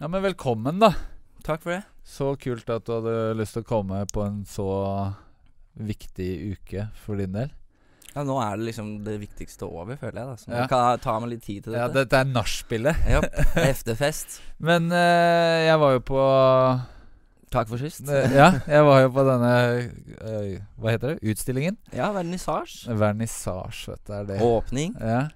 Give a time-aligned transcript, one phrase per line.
[0.00, 0.94] Ja, men velkommen, da.
[1.44, 1.82] Takk for det.
[2.08, 4.66] Så kult at du hadde lyst til å komme på en så
[5.76, 7.50] viktig uke for din del.
[8.14, 10.30] Ja, Nå er det liksom det viktigste over, føler jeg.
[10.30, 10.66] da Så nå Ja.
[10.72, 11.84] kan ta meg litt tid til dette.
[11.84, 12.16] Ja, dette.
[12.16, 12.96] er nachspielet.
[13.06, 13.20] Ja.
[14.70, 16.24] Men eh, jeg var jo på
[17.50, 18.08] Takk for sist.
[18.08, 19.54] Ja, jeg var jo på denne
[20.22, 21.22] eh, Hva heter det?
[21.28, 21.76] Utstillingen?
[21.92, 22.94] Ja, vernissasje.
[22.96, 24.12] Vernissasje, vet du.
[24.16, 24.94] Er det Åpning.
[24.98, 25.28] Ja.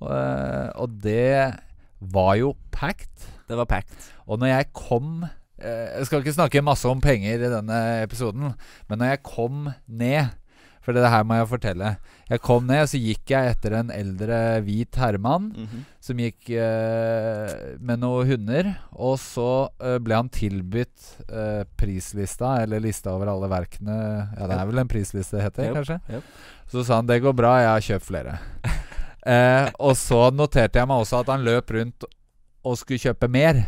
[0.00, 1.60] Og, eh, og det
[2.00, 3.30] var jo packed.
[3.50, 4.08] Det var packed.
[4.30, 8.52] Og når jeg kom eh, Jeg skal ikke snakke masse om penger i denne episoden,
[8.88, 10.36] men når jeg kom ned
[10.80, 11.88] For det her må jeg fortelle.
[12.30, 15.82] Jeg kom ned, så gikk jeg etter en eldre hvit herremann Mhm.
[16.00, 18.70] som gikk eh, med noen hunder.
[18.96, 23.98] Og så eh, ble han tilbudt eh, prislista, eller lista over alle verkene
[24.38, 25.76] Ja, det er vel en prisliste det heter, yep.
[25.82, 26.00] kanskje?
[26.16, 26.32] Yep.
[26.72, 28.38] Så sa han det går bra, jeg har kjøpt flere.
[29.34, 32.08] eh, og så noterte jeg meg også at han løp rundt
[32.64, 33.62] og skulle kjøpe mer.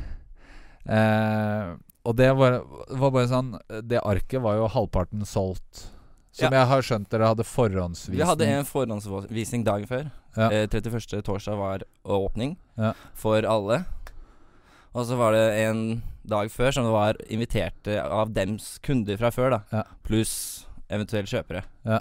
[0.87, 2.57] Eh, og det var,
[2.99, 3.53] var bare sånn
[3.87, 5.89] Det arket var jo halvparten solgt.
[6.33, 8.17] Som jeg har skjønt dere hadde forhåndsvisning.
[8.17, 10.07] Vi hadde en forhåndsvisning dagen før.
[10.33, 10.47] Ja.
[10.49, 11.21] Eh, 31.
[11.27, 12.95] torsdag var åpning Ja.
[13.15, 13.83] for alle.
[14.95, 19.31] Og så var det en dag før som det var inviterte av dems kunder fra
[19.31, 19.61] før, da.
[19.73, 19.83] Ja.
[20.05, 20.35] Pluss
[20.89, 21.63] eventuelle kjøpere.
[21.85, 22.01] Ja.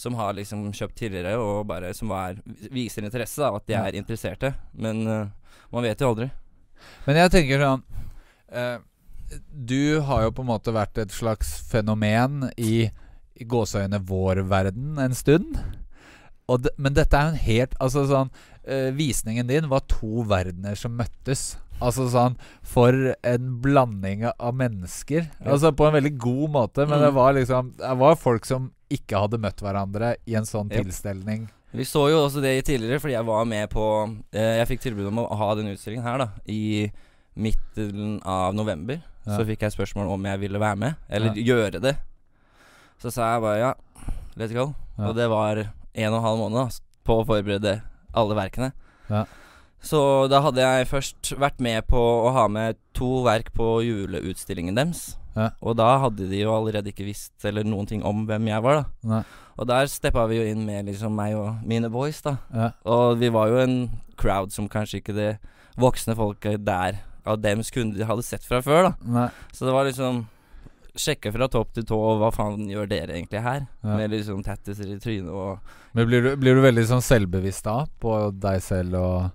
[0.00, 2.38] Som har liksom kjøpt tidligere, og bare som er,
[2.72, 4.54] viser interesse, da, at de er interesserte.
[4.72, 5.26] Men uh,
[5.74, 6.30] man vet jo aldri.
[7.04, 7.82] Men jeg tenker sånn
[8.56, 8.78] uh,
[9.52, 12.88] Du har jo på en måte vært et slags fenomen i,
[13.36, 15.58] i gåseøyne vår verden en stund.
[16.50, 18.30] Det, men dette er jo en helt Altså sånn
[18.66, 21.52] eh, Visningen din var to verdener som møttes.
[21.78, 22.34] Altså sånn
[22.66, 25.28] For en blanding av mennesker.
[25.44, 27.04] Altså på en veldig god måte, men Mm.
[27.06, 30.84] det var liksom Det var folk som ikke hadde møtt hverandre i en sånn Yep.
[30.84, 31.48] tilstelning.
[31.72, 33.84] Vi så jo også det tidligere, fordi jeg var med på
[34.34, 36.28] eh, Jeg fikk tilbud om å ha den utstillingen her, da.
[36.50, 36.90] I
[37.36, 39.00] midten av november.
[39.26, 39.36] Ja.
[39.36, 41.42] Så fikk jeg spørsmål om jeg ville være med, eller Ja.
[41.54, 41.96] gjøre det.
[43.00, 43.74] Så sa jeg bare ja,
[44.36, 44.74] let's go.
[44.98, 45.08] Ja.
[45.08, 45.56] Og det var
[45.94, 46.68] en og en halv måned da,
[47.06, 47.82] på å forberede
[48.14, 48.72] alle verkene.
[49.08, 49.24] Ja.
[49.80, 54.74] Så da hadde jeg først vært med på å ha med to verk på juleutstillingen
[54.76, 55.16] deres.
[55.36, 55.50] Ja.
[55.62, 58.82] Og da hadde de jo allerede ikke visst eller noen ting om hvem jeg var,
[58.82, 59.12] da.
[59.12, 59.22] Nei.
[59.60, 62.38] Og der steppa vi jo inn med liksom meg og mine boys, da.
[62.54, 62.72] Ja.
[62.88, 63.78] Og vi var jo en
[64.20, 65.30] crowd som kanskje ikke det
[65.80, 68.92] voksne folket der av dems kunder hadde sett fra før, da.
[69.18, 69.30] Nei.
[69.52, 70.26] Så det var liksom
[71.00, 73.60] Sjekke fra topp til tå, hva faen gjør dere egentlig her?
[73.84, 73.94] Ja.
[73.94, 75.60] Med liksom tattiser i trynet og
[75.94, 79.28] Men blir du, blir du veldig sånn selvbevisst da på deg selv og,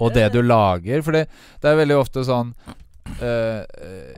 [0.00, 1.04] og det du lager?
[1.04, 1.26] For det,
[1.60, 2.54] det er veldig ofte sånn
[3.20, 3.64] eh,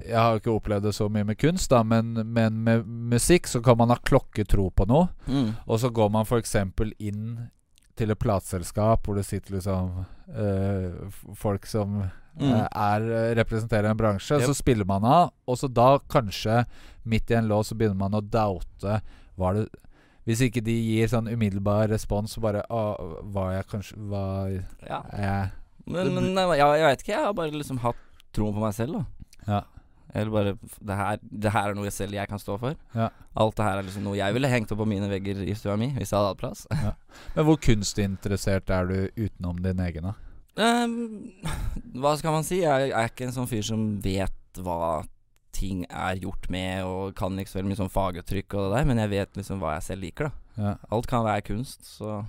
[0.08, 3.62] Jeg har ikke opplevd det så mye med kunst, da men, men med musikk så
[3.64, 5.08] kan man ha klokketro på noe.
[5.26, 5.54] mm.
[5.66, 6.56] Og så går man f.eks.
[6.98, 7.48] inn
[7.96, 12.66] til et plateselskap hvor det sitter liksom uh, folk som Mm.
[12.66, 13.04] er,
[13.38, 14.34] representerer en bransje.
[14.40, 14.48] Yep.
[14.50, 16.64] Så spiller man av, og så da kanskje
[17.06, 18.96] midt i en låt så begynner man å doubte
[19.38, 19.68] Var det
[20.26, 22.64] Hvis ikke de gir sånn umiddelbar respons, så bare
[23.22, 24.50] var jeg kanskje Var
[24.82, 24.98] Ja.
[25.14, 25.52] jeg
[25.86, 27.12] Men, men ja, jeg vet ikke.
[27.14, 28.02] Jeg har bare liksom hatt
[28.34, 29.30] troen på meg selv, da.
[29.48, 29.62] Ja.
[30.14, 32.76] Eller bare det her, det her er noe jeg selv jeg kan stå for.
[32.94, 33.08] Ja.
[33.42, 35.74] Alt det her er liksom noe jeg ville hengt opp på mine vegger i stua
[35.80, 36.66] mi, hvis jeg hadde hatt plass.
[37.34, 40.14] Men hvor kunstinteressert er du utenom din egen, da?
[40.54, 41.32] Um,
[41.98, 42.60] hva skal man si?
[42.62, 45.02] Jeg er ikke en sånn fyr som vet hva
[45.54, 48.88] ting er gjort med, og kan ikke så veldig mye sånn faguttrykk og det der,
[48.90, 50.40] men jeg vet liksom hva jeg selv liker, da.
[50.54, 50.72] Ja.
[50.94, 52.20] Alt kan være kunst, så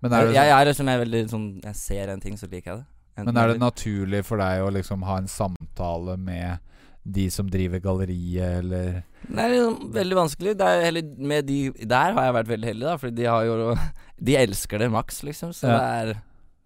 [0.00, 2.70] Men er jeg, jeg er liksom jeg veldig sånn Jeg ser en ting, så liker
[2.70, 2.86] jeg det.
[3.16, 6.58] Men er det naturlig for deg å liksom ha en samtale med
[7.04, 10.54] de som driver galleriet, eller Det er liksom veldig vanskelig.
[10.56, 13.74] Det heller med de Der har jeg vært veldig heldig, da, fordi de har jo
[14.30, 15.52] De elsker det maks, liksom.
[15.52, 15.76] Så Ja.
[15.78, 16.22] det er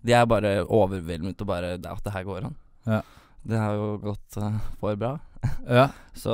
[0.06, 2.56] De er bare overveldet og bare At det her går an.
[2.86, 3.00] Ja.
[3.48, 5.18] Det har jo gått uh, for bra.
[5.68, 5.88] Ja.
[6.14, 6.32] Så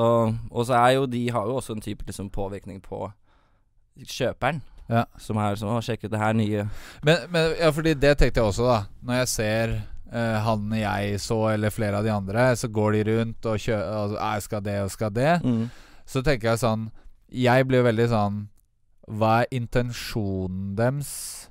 [0.51, 3.11] Og så er jo de har jo også en type liksom påvirkning på
[4.05, 4.61] kjøperen.
[4.89, 5.05] Ja.
[5.19, 6.67] Som er sånn Å, sjekk ut det her nye
[7.03, 8.79] Men, men ja, fordi det tenkte jeg også, da.
[9.01, 9.75] Når jeg ser
[10.15, 14.19] han jeg så, eller flere av de andre, så går de rundt og kjører altså,
[14.21, 15.33] Jeg skal det og skal det.
[15.45, 15.65] mm.
[16.07, 16.91] Så tenker jeg sånn
[17.33, 18.49] Jeg blir veldig sånn
[19.09, 21.49] Hva er intensjonen deres?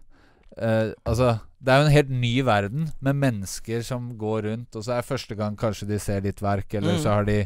[0.58, 4.84] Eh, altså Det er jo en helt ny verden med mennesker som går rundt, og
[4.84, 7.02] så er det første gang kanskje de ser ditt verk, eller Mm.
[7.04, 7.38] så har de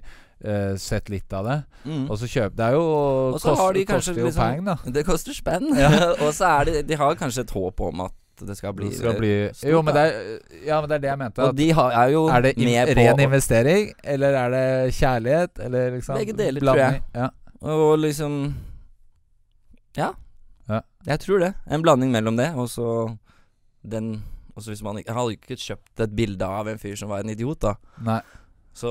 [0.44, 1.58] eh, sett litt av det.
[1.86, 2.10] Mm.
[2.12, 4.76] Og så kjøper Det er jo kost, de koster jo liksom- peng, da.
[4.86, 5.70] Det koster spenn.
[5.78, 5.90] Ja.
[6.26, 8.12] og så er det De har kanskje et håp om at
[8.46, 10.38] det skal bli, Det skal bli stort, Jo, men det er,
[10.68, 11.44] ja, men det er det jeg mente.
[11.48, 14.94] Og de har, er jo Er det in med på ren investering, eller er det
[15.00, 17.04] kjærlighet, eller liksom Begge deler, tror jeg.
[17.16, 17.30] Ja.
[17.62, 18.40] Og liksom
[19.98, 20.12] Ja.
[20.70, 20.82] Ja.
[21.08, 21.54] Jeg tror det.
[21.72, 23.18] En blanding mellom det, og så
[23.88, 24.24] den
[24.58, 27.30] også hvis man ikke hadde ikke kjøpt et bilde av en fyr som var en
[27.30, 27.76] idiot, da.
[28.06, 28.20] Nei.
[28.78, 28.90] Så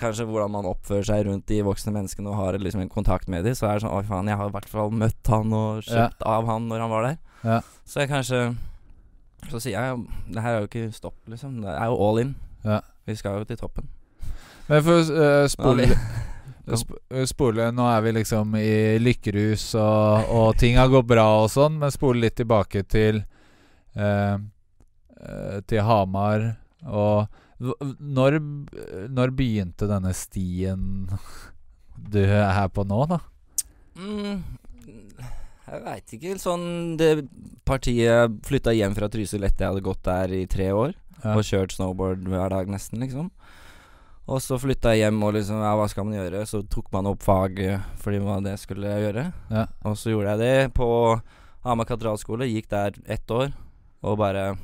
[0.00, 3.44] kanskje hvordan man oppfører seg rundt de voksne menneskene og har liksom en kontakt med
[3.46, 5.84] dem, så er det sånn Å, faen, jeg har i hvert fall møtt han og
[5.86, 7.18] kjøpt av han når han var der.
[7.42, 7.58] Ja.
[7.86, 8.40] Så jeg kanskje
[9.50, 11.60] Så sier jeg jo Det her er jo ikke stopp, liksom.
[11.64, 12.34] Det er jo all in.
[12.64, 12.80] Ja.
[13.06, 13.88] Vi skal jo til toppen.
[14.68, 15.88] Men for å spole
[16.62, 21.26] Sp eh, spole Nå er vi liksom i lykkerus, og, og ting har gått bra
[21.42, 23.24] og sånn, men spole litt tilbake til
[23.98, 24.36] eh,
[25.66, 26.52] Til Hamar
[26.82, 27.26] og
[27.62, 28.40] når,
[29.14, 31.06] når begynte denne stien
[31.94, 33.20] du er her på nå, da?
[33.94, 34.40] Mm,
[35.72, 36.34] jeg veit ikke.
[36.40, 36.66] Sånn
[37.00, 37.10] det
[37.68, 40.94] partiet flytta hjem fra Trysil etter jeg hadde gått der i tre år.
[41.22, 41.36] Ja.
[41.36, 43.30] Og kjørt snowboard hver dag nesten, liksom.
[44.30, 46.44] Og så flytta jeg hjem og liksom Ja, hva skal man gjøre?
[46.46, 47.58] Så tok man opp fag
[48.02, 49.32] fordi det skulle jeg gjøre.
[49.50, 49.66] Ja.
[49.84, 50.88] Og så gjorde jeg det på
[51.64, 52.46] Hamar katedralskole.
[52.50, 53.52] Gikk der ett år
[54.02, 54.56] og bare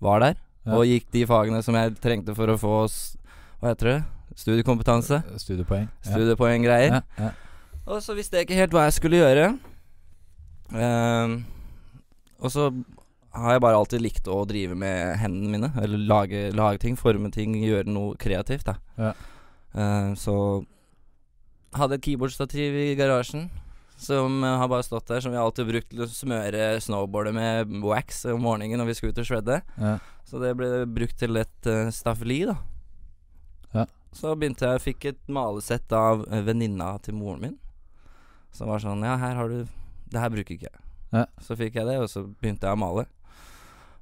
[0.00, 0.34] var der.
[0.66, 0.76] Ja.
[0.78, 2.86] Og gikk de fagene som jeg trengte for å få
[3.60, 3.98] Hva heter det?
[4.38, 5.20] Studiekompetanse.
[5.38, 5.90] Studiepoeng.
[6.06, 7.02] Studiepoeng-greier.
[7.86, 9.50] Og så visste jeg ikke helt hva jeg skulle gjøre.
[10.72, 11.42] Ehm,
[12.40, 12.68] og så
[13.32, 15.72] har jeg bare alltid likt å drive med hendene mine.
[15.80, 18.68] Eller lage, lage ting, forme ting, gjøre noe kreativt.
[18.68, 18.76] Da.
[18.98, 19.12] Ja.
[19.76, 20.36] uh, så
[21.76, 23.48] hadde et keyboardstativ i garasjen.
[24.02, 27.74] Som har bare stått der, som vi alltid har brukt til å smøre snowboardet med
[27.86, 29.60] wax om morgenen når vi skulle ut og shredde.
[29.78, 29.92] Ja.
[30.26, 32.56] Så det ble brukt til et uh, staffeli, da.
[33.72, 33.86] Ja.
[34.12, 37.54] Så begynte jeg Fikk et malesett av venninna til moren min.
[38.52, 39.62] Som var sånn Ja, her har du
[40.12, 40.78] Det her bruker ikke jeg.
[41.12, 41.24] Ja.
[41.44, 43.04] Så fikk jeg det, og så begynte jeg å male.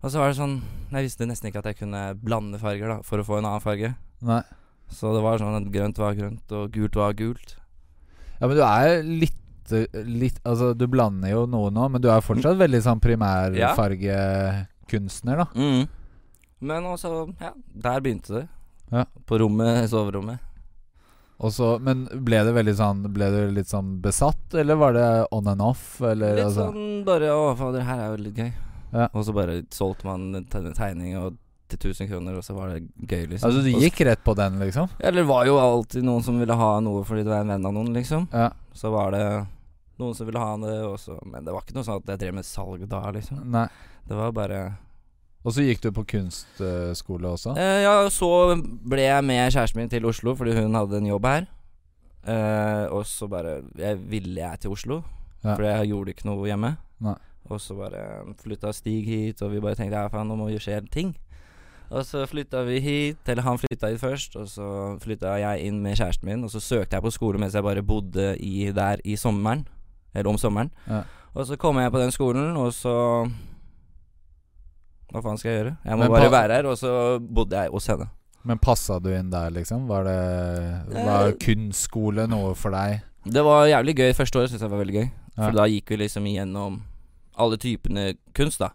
[0.00, 0.54] Og så var det sånn
[0.94, 3.64] Jeg visste nesten ikke at jeg kunne blande farger da for å få en annen
[3.64, 3.90] farge.
[4.26, 4.44] Nei.
[4.90, 7.48] Så det var sånn at grønt var grønt, og gult var gult.
[8.40, 9.36] Ja, men du er litt
[9.70, 15.46] Litt Altså, du blander jo noe nå, men du er fortsatt veldig sånn primærfargekunstner, da.
[15.54, 15.86] Mm.
[16.66, 18.50] Men også Ja, der begynte det.
[18.90, 19.06] Ja.
[19.30, 20.42] På rommet, soverommet.
[21.40, 25.06] Og så, men ble det veldig sånn Ble du litt sånn besatt, eller var det
[25.32, 26.00] on and off?
[26.04, 28.50] Eller, Litt altså, sånn bare Å, fader, her er jo litt gøy.
[28.92, 29.06] Ja.
[29.14, 31.38] Og så bare solgte man en te- tegning og
[31.70, 33.46] til 1000 kroner, og så var det gøy, liksom.
[33.46, 34.88] altså, du gikk rett på den, liksom?
[34.98, 37.68] Eller det var jo alltid noen som ville ha noe fordi det var en venn
[37.70, 38.26] av noen, liksom.
[38.34, 38.48] Ja.
[38.74, 39.22] Så var det
[40.02, 42.22] noen som ville ha det, og så Men det var ikke noe sånn at jeg
[42.24, 43.44] drev med salg da, liksom.
[43.54, 43.68] Nei.
[44.10, 44.60] Det var bare
[45.44, 47.54] Og så gikk du på kunstskole også?
[47.56, 48.28] Eh, ja, og så
[48.60, 51.46] ble jeg med kjæresten min til Oslo fordi hun hadde en jobb her.
[52.28, 55.00] Eh, og så bare jeg ville jeg til Oslo,
[55.44, 55.54] Ja.
[55.56, 56.74] for jeg gjorde ikke noe hjemme.
[57.00, 57.14] Nei.
[57.48, 60.58] Og så bare flytta Stig hit, og vi bare tenkte ja, faen, nå må jo
[60.60, 61.14] skje ting.
[61.90, 64.66] Og så flytta vi hit, eller han flytta hit først, og så
[65.02, 67.82] flytta jeg inn med kjæresten min, og så søkte jeg på skole mens jeg bare
[67.82, 69.64] bodde i, der i sommeren.
[70.14, 70.70] Eller om sommeren.
[70.86, 71.00] Ja.
[71.34, 72.94] Og så kom jeg på den skolen, og så
[75.10, 75.76] Hva faen skal jeg gjøre?
[75.84, 76.90] Jeg må Men bare være her, og så
[77.20, 78.08] bodde jeg hos henne.
[78.44, 79.86] Men passa du inn der, liksom?
[79.88, 81.32] Var det Var Eh.
[81.42, 83.02] kunstskole noe for deg?
[83.26, 84.12] Det var jævlig gøy.
[84.16, 85.10] Første året syns jeg var veldig gøy.
[85.36, 85.42] Ja.
[85.44, 86.80] For da gikk vi liksom igjennom
[87.36, 88.70] alle typene kunst, da.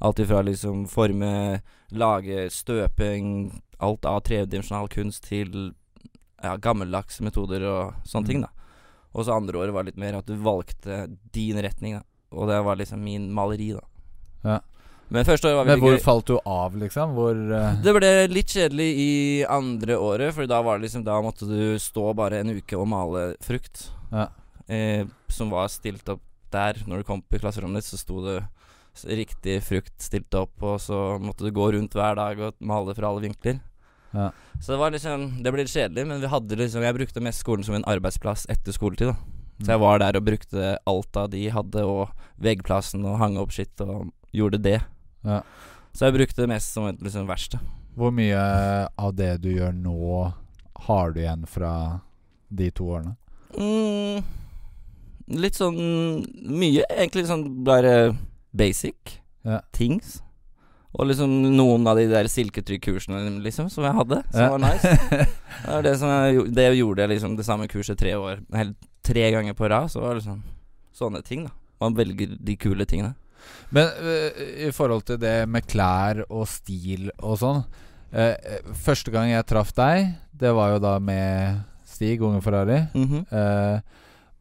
[0.00, 1.60] Alt ifra liksom forme,
[1.92, 5.74] lage, støping, alt av tredimensjonal kunst til
[6.42, 8.26] ja, gammeldagse metoder og sånne Mm.
[8.26, 8.48] ting, da.
[9.14, 12.02] Og så andre året var litt mer at du valgte din retning, da.
[12.32, 13.80] Og det var liksom min maleri, da.
[14.44, 14.60] Ja.
[15.10, 16.02] Men første året var Men hvor gøy.
[16.04, 17.14] falt du av, liksom?
[17.18, 17.78] Hvor uh...
[17.82, 19.12] Det ble litt kjedelig i
[19.50, 22.86] andre året, for da var det liksom Da måtte du stå bare en uke og
[22.90, 23.88] male frukt.
[24.12, 24.28] Ja.
[24.70, 26.22] Eh, som var stilt opp
[26.54, 26.78] der.
[26.86, 28.38] Når du kom i klasserommet ditt, så sto det
[29.06, 33.10] riktig frukt stilt opp, og så måtte du gå rundt hver dag og male fra
[33.10, 33.60] alle vinkler.
[34.10, 34.30] Ja.
[34.58, 37.44] Så det var liksom Det ble litt kjedelig, men vi hadde liksom jeg brukte mest
[37.44, 39.12] skolen som en arbeidsplass etter skoletid.
[39.12, 42.10] da Så jeg var der og brukte alt av de hadde, og
[42.42, 44.80] veggplassen, og hang opp skitt, og gjorde det.
[45.26, 45.42] Ja.
[45.92, 47.60] Så jeg brukte det mest som et liksom verksted.
[47.98, 48.38] Hvor mye
[48.98, 50.32] av det du gjør nå,
[50.86, 51.72] har du igjen fra
[52.48, 53.16] de to årene?
[53.58, 54.22] Mm,
[55.42, 55.76] litt sånn
[56.46, 56.84] mye.
[56.88, 58.16] Egentlig sånn bare
[58.56, 59.60] basic Ja.
[59.72, 60.20] things.
[60.94, 64.48] Og liksom noen av de der silketrykkursene liksom som jeg hadde, som Ja.
[64.50, 64.82] var nice.
[65.60, 68.76] Det var det som jeg, det gjorde jeg liksom det samme kurset tre år Helt
[69.04, 69.90] tre ganger på rad.
[69.90, 70.42] Så var det liksom
[70.94, 71.50] sånne ting, da.
[71.80, 73.14] Man velger de kule tingene.
[73.70, 78.34] Men uh, i forhold til det med klær og stil og sånn øh,
[78.74, 82.86] Første gang jeg traff deg, det var jo da med Stig, Unge Ferrari.
[82.94, 83.24] Mm -hmm.
[83.30, 83.80] uh,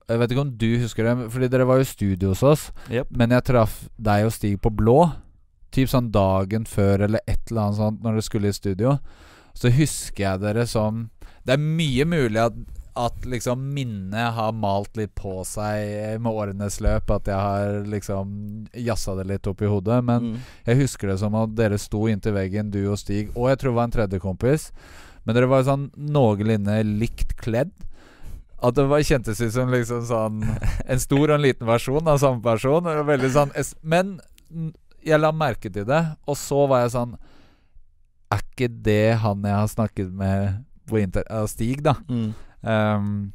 [0.10, 2.72] jeg vet ikke om du husker det, Fordi dere var jo i studio hos oss.
[2.91, 3.08] Yep.
[3.12, 5.12] Men jeg traff deg og Stig på blå.
[5.72, 8.98] Typ sånn dagen før eller et eller annet sånt når dere skulle i studio.
[9.53, 11.10] Så husker jeg dere som
[11.46, 12.53] Det er mye mulig at,
[13.00, 17.10] at liksom minnet har malt litt på seg med årenes løp.
[17.15, 18.34] At jeg har liksom
[18.75, 20.01] jazza det litt opp i hodet.
[20.03, 20.39] Men Mm.
[20.65, 23.72] jeg husker det som at dere sto inntil veggen, du og Stig, og jeg tror
[23.72, 24.72] det var en tredje kompis.
[25.25, 27.72] Men dere var sånn noenlunde likt kledd.
[28.62, 30.41] At det var, kjentes ut som liksom sånn
[30.91, 32.84] en stor og en liten versjon av samme person.
[32.84, 34.18] Veldig sånn Men
[35.06, 37.13] jeg la merke til det, og så var jeg sånn
[38.32, 41.24] Er ikke det han jeg har snakket med på inter...
[41.48, 41.96] Stig, da?
[42.10, 42.34] Mm.
[42.63, 43.32] Ehm,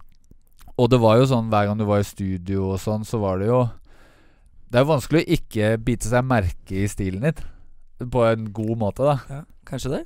[0.76, 3.38] og det var jo sånn hver gang du var i studio og sånn, så var
[3.40, 3.62] det jo
[4.74, 7.40] Det er vanskelig å ikke bite seg merke i stilen ditt.
[8.10, 9.14] På en god måte, da.
[9.30, 10.00] Ja, kanskje det.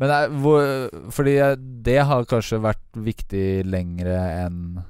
[0.00, 0.64] Men det er, hvor,
[1.12, 1.34] fordi
[1.84, 4.16] det har kanskje vært viktig lengre
[4.46, 4.82] enn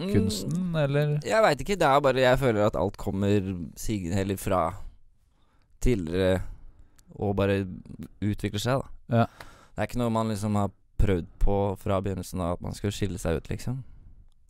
[0.00, 0.12] Mm.
[0.14, 1.18] kunsten, eller?
[1.28, 1.76] Jeg veit ikke.
[1.76, 3.42] Det er bare Jeg føler at alt kommer
[3.76, 4.60] sigende heller fra
[5.84, 6.40] tidligere
[7.20, 7.66] og bare
[8.24, 9.16] utvikler seg, da.
[9.20, 9.26] Ja.
[9.74, 12.92] Det er ikke noe man liksom har prøvd på fra begynnelsen av, at man skulle
[12.96, 13.80] skille seg ut, liksom.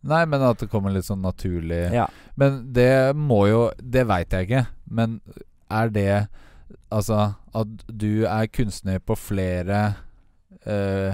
[0.03, 2.07] Nei, men at det kommer litt sånn naturlig Ja.
[2.35, 4.63] Men det må jo Det veit jeg ikke.
[4.89, 5.19] Men
[5.69, 6.27] er det
[6.91, 9.81] Altså at du er kunstner på flere
[10.65, 11.13] eh,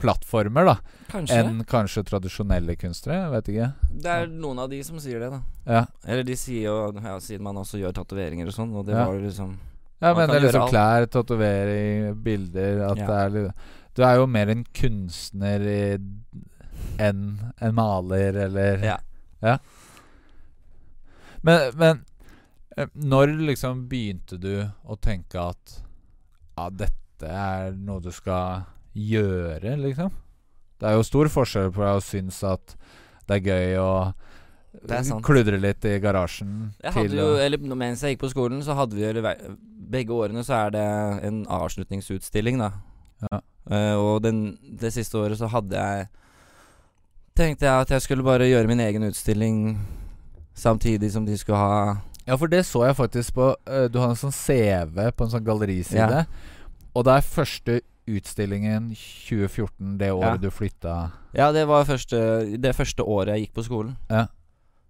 [0.00, 0.74] plattformer, da,
[1.10, 1.38] Kanskje.
[1.38, 3.22] enn kanskje tradisjonelle kunstnere?
[3.22, 3.68] Jeg vet ikke.
[4.02, 5.40] det er noen av de som sier det, da.
[5.66, 8.94] Ja, Eller de sier jo ja, Siden man også gjør tatoveringer og sånn, og det
[8.96, 9.06] Ja.
[9.06, 9.56] var liksom
[10.02, 10.70] ja men det er liksom alt.
[10.74, 13.52] klær, tatovering, bilder At det er litt
[13.96, 15.64] Du er jo mer en kunstner
[17.00, 17.22] enn
[17.60, 18.98] en maler, eller Ja.
[19.44, 19.58] Ja.
[21.46, 22.04] Men, men
[22.76, 25.80] eh, når liksom begynte du å tenke at
[26.56, 28.64] Ja, dette er noe du skal
[28.96, 30.12] gjøre, liksom?
[30.80, 32.76] Det er jo stor forskjell på å synes at
[33.26, 33.90] det er gøy å
[35.24, 38.98] kludre litt i garasjen Jeg hadde jo, eller Mens jeg gikk på skolen, så hadde
[38.98, 39.36] vi eller,
[39.88, 40.86] Begge årene så er det
[41.28, 42.72] en avslutningsutstilling, da.
[43.24, 43.40] Ja.
[43.66, 46.06] Eh, og den, det siste året så hadde jeg
[47.36, 49.56] Tenkte jeg at jeg skulle bare gjøre min egen utstilling
[50.56, 54.12] samtidig som de skulle ha Ja, for det så jeg faktisk på uh, Du har
[54.12, 56.22] en sånn CV på en sånn galleriside.
[56.22, 56.54] Ja.
[56.96, 60.42] Og det er første utstillingen 2014, det året Ja.
[60.46, 60.94] du flytta
[61.34, 63.96] Ja, det var første, det første året jeg gikk på skolen.
[64.08, 64.28] Ja.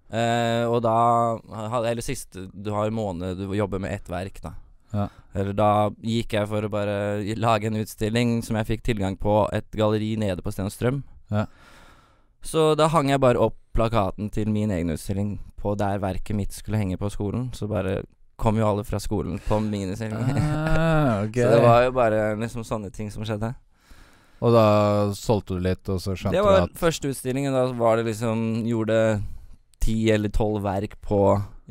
[0.06, 1.40] Uh, og da
[1.80, 4.52] Eller siste Du har en måned du jobber med ett verk, da.
[4.94, 5.08] Ja.
[5.36, 6.96] Eller da gikk jeg for å bare
[7.36, 11.02] lage en utstilling som jeg fikk tilgang på et galleri nede på Stenstrøm.
[11.32, 11.46] Ja.
[12.46, 16.54] Så da hang jeg bare opp plakaten til min egen utstilling på der verket mitt
[16.54, 17.50] skulle henge på skolen.
[17.52, 18.02] Så bare
[18.40, 20.36] kom jo alle fra skolen på min utstilling.
[20.40, 21.42] Ah, okay.
[21.44, 23.52] Så det var jo bare liksom sånne ting som skjedde.
[24.44, 24.66] Og da
[25.16, 27.54] solgte du litt, og så skjønte du at Det var første utstillingen.
[27.56, 28.98] Da var det liksom Gjorde
[29.80, 31.20] ti eller tolv verk på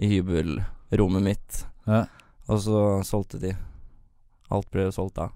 [0.02, 1.66] hybelrommet mitt.
[1.86, 2.06] ja.
[2.48, 3.54] Og så solgte de.
[4.54, 5.30] Alt ble solgt da.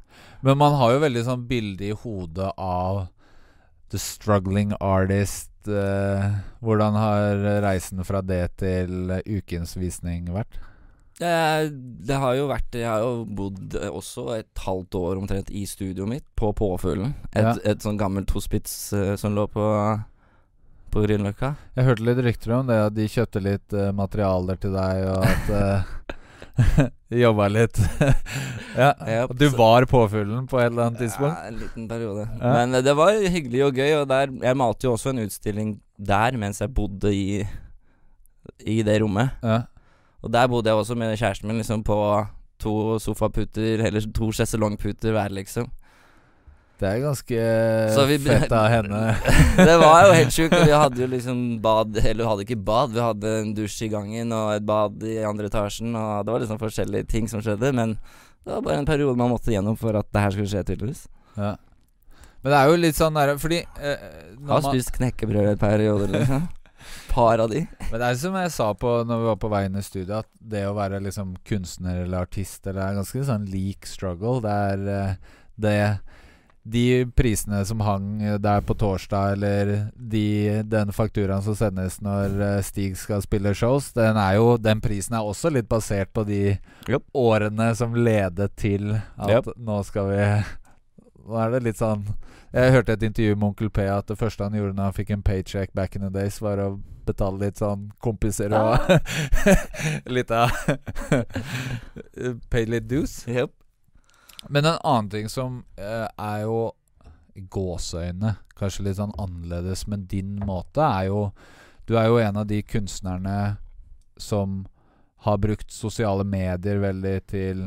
[0.46, 3.08] Men man har jo veldig sånn bilde i hodet av
[3.90, 5.48] the struggling artist.
[5.68, 6.28] eh,
[6.64, 10.60] hvordan har reisen fra det til ukens visning vært?
[11.20, 11.70] Det,
[12.08, 16.08] det har jo vært Jeg har jo bodd også et halvt år omtrent i studioet
[16.08, 17.12] mitt, på Påfuglen.
[17.34, 17.56] Et, Ja.
[17.66, 19.66] et sånn gammelt hospits eh, som lå på
[20.94, 21.56] På Grünerløkka.
[21.76, 25.26] Jeg hørte litt rykter om det, at de kjøpte litt eh, materialer til deg, og
[25.28, 26.16] at uh,
[27.24, 27.80] jobba litt.
[28.82, 28.92] ja.
[29.08, 31.36] Yep, du var påfuglen på et eller annet tidspunkt?
[31.36, 32.28] Ja, en liten periode.
[32.40, 32.54] Ja.
[32.58, 35.74] Men eh, det var hyggelig og gøy, og der Jeg malte jo også en utstilling
[35.98, 37.44] der mens jeg bodde i
[38.66, 39.36] I det rommet.
[39.44, 39.62] Ja.
[40.24, 41.98] Og der bodde jeg også med kjæresten min, liksom på
[42.60, 45.70] to sofaputer, eller to sjeselongputer hver, liksom.
[46.80, 47.40] Det er ganske
[47.92, 49.00] Så vi fett av henne.
[49.70, 50.56] Det var jo helt sjukt.
[50.56, 53.92] Vi hadde jo liksom bad Eller vi hadde ikke bad, vi hadde en dusj i
[53.92, 57.74] gangen og et bad i andre etasjen, og det var liksom forskjellige ting som skjedde,
[57.76, 60.64] men det var bare en periode man måtte gjennom for at det her skulle skje,
[60.72, 61.04] tydeligvis.
[61.36, 61.58] Ja.
[62.40, 64.06] Men det er jo litt sånn der Fordi eh,
[64.48, 66.48] Har spist knekkebrød et periode, liksom.
[67.10, 67.66] Par av de.
[67.90, 70.22] Men det er som jeg sa på når vi var på vei inn i studio,
[70.22, 74.40] at det å være liksom kunstner eller artist eller er ganske sånn lik struggle.
[74.46, 75.76] Det er eh, det
[76.70, 82.62] De prisene som hang der på torsdag, eller de, den fakturaen som sendes når eh,
[82.66, 86.44] Stig skal spille shows, den er jo Den prisen er også litt basert på de
[86.90, 87.04] yep.
[87.14, 89.52] årene som ledet til at yep.
[89.58, 90.24] nå skal vi
[91.30, 92.06] Nå er det litt sånn
[92.54, 95.14] Jeg hørte et intervju med Onkel P at det første han gjorde når han fikk
[95.16, 96.72] en paycheck back in the days, var å
[97.10, 98.78] betale litt sånn kompiser og
[100.16, 100.54] litt av
[102.52, 103.24] Pay litt dues.
[103.30, 103.54] Yep.
[104.48, 106.72] Men en annen ting som eh, er jo
[107.36, 111.32] gåseøyne kanskje litt sånn annerledes, men din måte er jo
[111.88, 113.58] Du er jo en av de kunstnerne
[114.20, 114.66] som
[115.26, 117.62] har brukt sosiale medier veldig til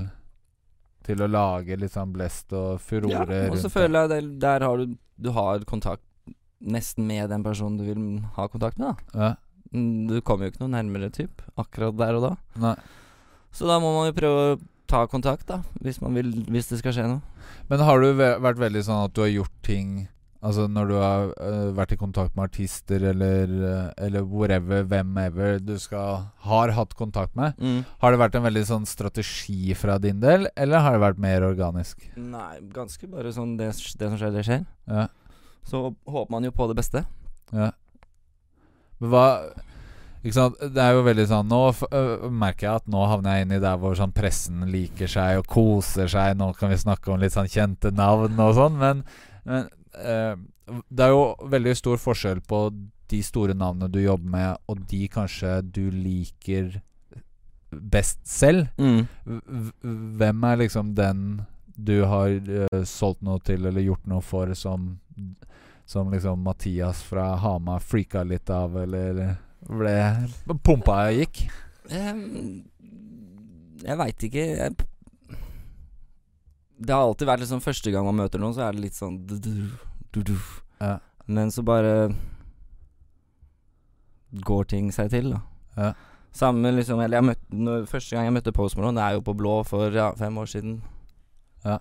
[1.05, 4.41] Til å lage litt sånn blest og Ja, furore og så rundt føler jeg det,
[4.45, 6.05] der har du Du har kontakt
[6.63, 8.03] nesten med den personen du vil
[8.37, 9.19] ha kontakt med, da.
[9.19, 9.31] Ja.
[9.75, 12.31] Mm, Du kommer jo ikke noe nærmere, typ, akkurat der og da.
[12.63, 12.77] Nei.
[13.51, 14.61] Så da må man jo prøve å
[14.93, 17.23] ta kontakt, da, hvis man vil Hvis det skal skje noe.
[17.71, 20.03] Men har du vært veldig sånn at du har gjort ting
[20.43, 25.61] Altså når du har uh, vært i kontakt med artister eller, uh, eller whatever, whomever
[25.63, 27.85] du skal har hatt kontakt med, Mm.
[28.03, 31.47] har det vært en veldig sånn strategi fra din del, eller har det vært mer
[31.47, 32.03] organisk?
[32.19, 34.67] Nei, ganske bare sånn det, det som skjer, det skjer.
[34.91, 35.07] Ja.
[35.63, 37.05] Så håper man jo på det beste.
[37.55, 37.71] Ja.
[38.99, 39.27] Men hva
[40.23, 43.47] Ikke sant, det er jo veldig sånn Nå øh, merker jeg at nå havner jeg
[43.47, 46.37] inn i der hvor sånn pressen liker seg og koser seg.
[46.39, 49.03] Nå kan vi snakke om litt sånn kjente navn og sånn, men,
[49.49, 49.67] men
[49.99, 50.37] øh,
[50.89, 52.65] det er jo veldig stor forskjell på
[53.13, 56.79] de store navnene du jobber med, og de kanskje du liker
[57.73, 58.69] best selv.
[58.79, 59.09] Mm.
[60.21, 61.43] Hvem er liksom den
[61.75, 64.99] du har øh, solgt noe til eller gjort noe for, som
[65.85, 69.35] Som liksom Mathias fra Hamar freaka litt av, eller
[69.69, 71.45] ble pumpa gikk?
[71.93, 72.65] Ehm,
[73.83, 74.45] jeg veit ikke.
[74.59, 75.39] Jeg,
[76.83, 79.21] det har alltid vært liksom første gang man møter noen, så er det litt sånn
[79.27, 80.35] du, du, du.
[80.83, 80.97] Ja.
[81.31, 82.11] Men så bare
[84.43, 85.43] går ting seg til, da.
[85.77, 85.93] Ja.
[86.33, 89.23] Samme liksom Eller jeg møtte når, Første gang jeg møtte Post Malone, det er jo
[89.25, 90.79] på Blå for ja, fem år siden.
[91.65, 91.79] Ja.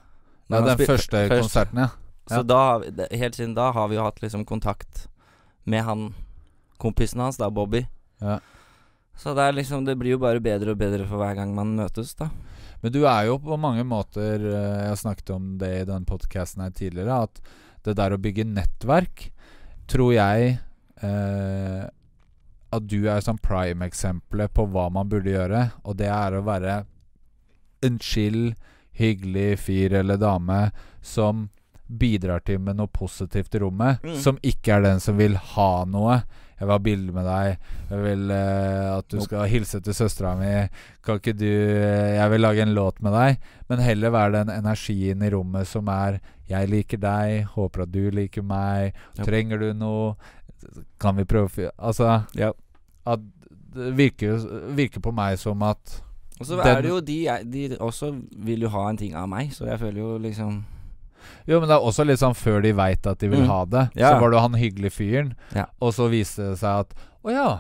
[0.52, 1.90] Det er den første konserten, ja.
[2.32, 2.80] Så da
[3.12, 5.08] helt siden da har vi jo hatt liksom kontakt
[5.64, 6.12] med han
[6.82, 7.86] kompisen hans, da, Bobby.
[8.22, 8.40] ja.
[9.22, 12.14] Så det liksom Det blir jo bare bedre og bedre for hver gang man møtes,
[12.18, 12.30] da.
[12.82, 16.06] Men du er jo på mange måter eh, Jeg har snakket om det i den
[16.10, 17.42] podkasten her tidligere, at
[17.86, 19.28] det der å bygge nettverk,
[19.92, 20.56] tror jeg
[21.04, 21.84] eh,
[22.72, 26.80] At du er sånn prime-eksempelet på hva man burde gjøre, og det er å være
[27.84, 28.54] en chill,
[28.98, 30.70] hyggelig fyr eller dame
[31.04, 31.50] som
[31.92, 34.16] bidrar til med noe positivt i rommet, Mm.
[34.24, 36.22] som ikke er den som vil ha noe.
[36.62, 37.70] Jeg vil ha bilde med deg.
[37.89, 40.51] Jeg vil uh, at du skal hilse til søstera mi.
[41.01, 43.48] Kan ikke du eh, Jeg vil lage en låt med deg.
[43.72, 46.20] Men heller være den energien i rommet som er
[46.51, 47.48] Jeg liker deg.
[47.55, 48.94] Håper at du liker meg.
[49.18, 50.14] Trenger du noe?
[51.01, 52.51] Kan vi prøve Altså Ja.
[53.09, 53.25] At
[53.74, 54.38] det virker,
[54.77, 55.98] virker på meg som at
[56.38, 57.18] Og så er det jo de,
[57.50, 60.59] de også vil jo ha en ting av meg, så jeg føler jo liksom
[61.48, 63.48] Jo, men det er også litt sånn før de veit at de vil Mm.
[63.48, 63.90] ha det.
[63.96, 64.12] Ja.
[64.14, 65.66] Så var det han hyggelige fyren, Ja.
[65.81, 67.60] og så viste det seg at Å ja,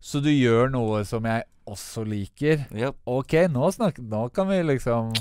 [0.00, 2.66] så du gjør noe som jeg også liker.
[2.74, 2.96] Yep.
[3.06, 5.12] Ok, nå, snak, nå kan vi liksom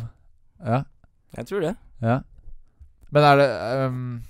[0.65, 0.83] Ja.
[1.37, 1.75] jeg tror det.
[2.01, 2.19] ja.
[3.11, 4.21] Men er det um,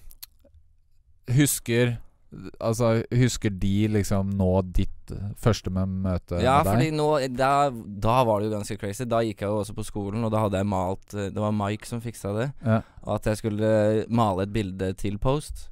[1.30, 1.98] Husker
[2.64, 6.72] Altså, husker de liksom nå ditt første møte Ja, med deg?
[6.72, 9.04] fordi nå da, da var det jo ganske crazy.
[9.12, 11.52] Da gikk jeg jo også på skolen, og da hadde jeg malt eh, Det var
[11.52, 12.48] Mike som fiksa det.
[12.64, 12.78] Ja.
[13.18, 13.74] At jeg skulle
[14.08, 15.68] male et bilde til Post.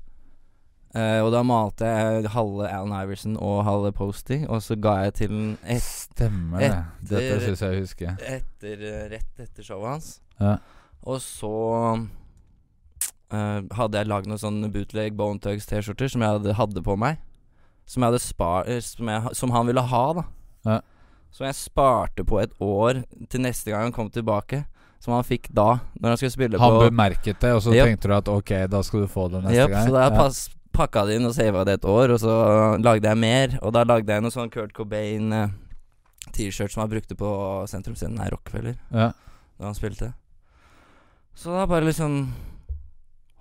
[0.96, 5.14] Eh, og da malte jeg halve Alan Iverson og halve Posty, og så ga jeg
[5.20, 6.72] til den et, Stemmer det.
[7.12, 8.16] Dette syns jeg jeg husker.
[8.36, 10.08] etter, eh, rett etter showet hans.
[10.42, 10.56] Ja.
[11.08, 11.54] Og så
[13.32, 16.96] eh, hadde jeg lagd noen sånne bootleg Bone Tugs T-skjorter som jeg hadde, hadde på
[16.98, 17.18] meg.
[17.90, 20.24] Som jeg hadde spar eh, som, jeg, som han ville ha, da.
[20.66, 20.80] Ja.
[21.32, 24.64] Som jeg sparte på et år til neste gang han kom tilbake.
[25.00, 27.86] Som han fikk da, når han skulle spille Han på bemerket det, og så Yep.
[27.88, 29.86] tenkte du at ok, da skal du få det neste Yep, gang?
[29.88, 30.10] Så da Ja.
[30.18, 32.34] pass, pakka det inn og sava det et år, og så
[32.84, 33.56] lagde jeg mer.
[33.62, 35.48] Og da lagde jeg noe sånn Kurt Cobain eh,
[36.36, 37.30] T-shirt som han brukte på
[37.72, 39.14] sentrumsscenen her, Rockefeller, Ja.
[39.58, 40.14] da han spilte.
[41.34, 42.34] Så da bare liksom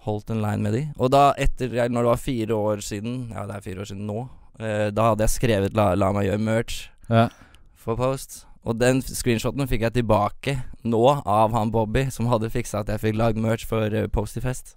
[0.07, 0.83] holdt en line med de.
[0.99, 4.07] Og da, etter Når det var fire år siden Ja, det er fire år siden
[4.07, 4.29] nå.
[4.61, 7.29] eh, da hadde jeg skrevet la, 'La meg gjøre merch' Ja.
[7.75, 8.45] for Post.
[8.65, 13.01] Og den screenshoten fikk jeg tilbake nå av han Bobby, som hadde fiksa at jeg
[13.01, 14.77] fikk lagd merch for uh, Posty-fest.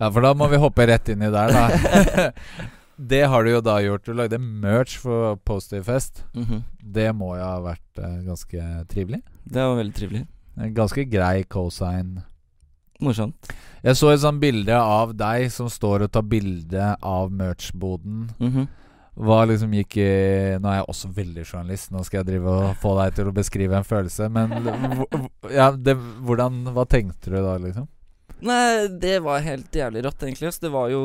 [0.00, 2.30] ja, for da må vi hoppe rett inn i der, da.
[3.10, 4.06] det har du jo da gjort.
[4.06, 6.24] Du lagde merch for Postifest.
[6.34, 6.62] Mm -hmm.
[6.80, 9.22] Det må jo ha vært uh, ganske trivelig.
[9.44, 10.26] Det var veldig trivelig.
[10.56, 12.22] En ganske grei cosign.
[13.04, 13.52] Morsomt.
[13.84, 18.30] Jeg så et sånt bilde av deg som står og tar bilde av merch-boden.
[18.40, 18.66] Mhm.
[19.14, 20.06] Hva liksom gikk i
[20.58, 23.34] Nå er jeg også veldig journalist, nå skal jeg drive og få deg til å
[23.36, 24.50] beskrive en følelse, men
[25.54, 25.94] ja, det,
[26.26, 27.86] hvordan Hva tenkte du da, liksom?
[28.44, 30.50] Nei, det var helt jævlig rått, egentlig.
[30.60, 31.04] Det var jo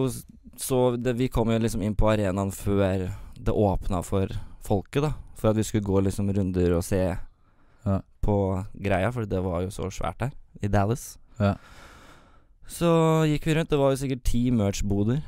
[0.60, 3.06] så det, Vi kom jo liksom inn på arenaen før
[3.40, 4.34] det åpna for
[4.66, 5.14] folket, da.
[5.40, 7.04] For at vi skulle gå liksom runder og se
[7.86, 8.00] Ja.
[8.26, 8.36] på
[8.76, 10.32] greia, for det var jo så svært der,
[10.62, 11.18] i Dallas.
[11.40, 11.54] Ja.
[12.70, 12.90] Så
[13.30, 13.72] gikk vi rundt.
[13.72, 15.24] Det var jo sikkert ti merch-boder.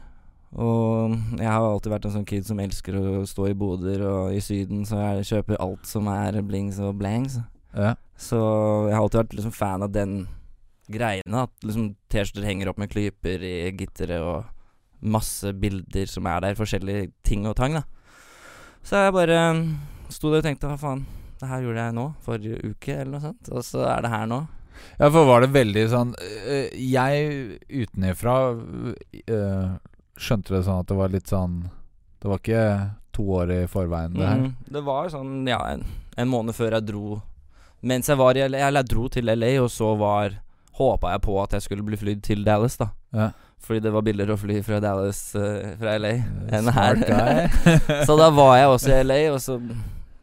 [0.52, 4.36] Og jeg har alltid vært en sånn kid som elsker å stå i boder, og
[4.36, 7.40] i Syden så jeg kjøper alt som er blings og blangs.
[7.72, 7.96] Ja.
[8.20, 8.38] Så
[8.90, 10.26] jeg har alltid vært liksom fan av den
[10.92, 11.46] greiene.
[11.48, 14.52] At liksom T-skjorter henger opp med klyper i gitteret og
[15.02, 17.88] masse bilder som er der, forskjellige ting og tang, da.
[18.86, 19.40] Så jeg bare
[20.12, 21.06] sto der og tenkte hva faen,
[21.40, 23.50] det her gjorde jeg nå, forrige uke, eller noe sånt.
[23.50, 24.44] Og så er det her nå.
[25.00, 29.72] Ja, for var det veldig sånn øh, Jeg utenifra øh,
[30.20, 31.58] skjønte det sånn at det var litt sånn
[32.22, 32.66] Det var ikke
[33.12, 34.40] to år i forveien, det her.
[34.46, 35.84] Mm, Det var sånn, ja, en,
[36.16, 37.20] en måned før jeg dro
[37.82, 40.38] Mens jeg var i LA, eller jeg dro til LA, og så var
[40.78, 42.88] Håpa jeg på at jeg skulle bli flydd til Dallas, da.
[43.14, 43.32] Ja.
[43.62, 46.14] Fordi det var billigere å fly fra Dallas uh, fra LA
[46.58, 47.02] enn her.
[48.08, 49.58] så da var jeg også i LA, og så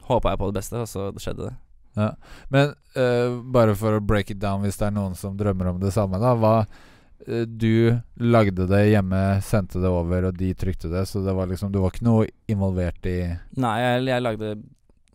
[0.09, 1.55] håpa jeg på det beste, og så skjedde det.
[2.55, 5.83] Men uh, bare for å break it down, hvis det er noen som drømmer om
[5.83, 6.35] det samme, da.
[6.39, 11.37] Hva uh, Du lagde det hjemme, sendte det over, og de trykte det, så det
[11.37, 13.21] var liksom Du var ikke noe involvert i
[13.61, 14.53] Nei, jeg, jeg lagde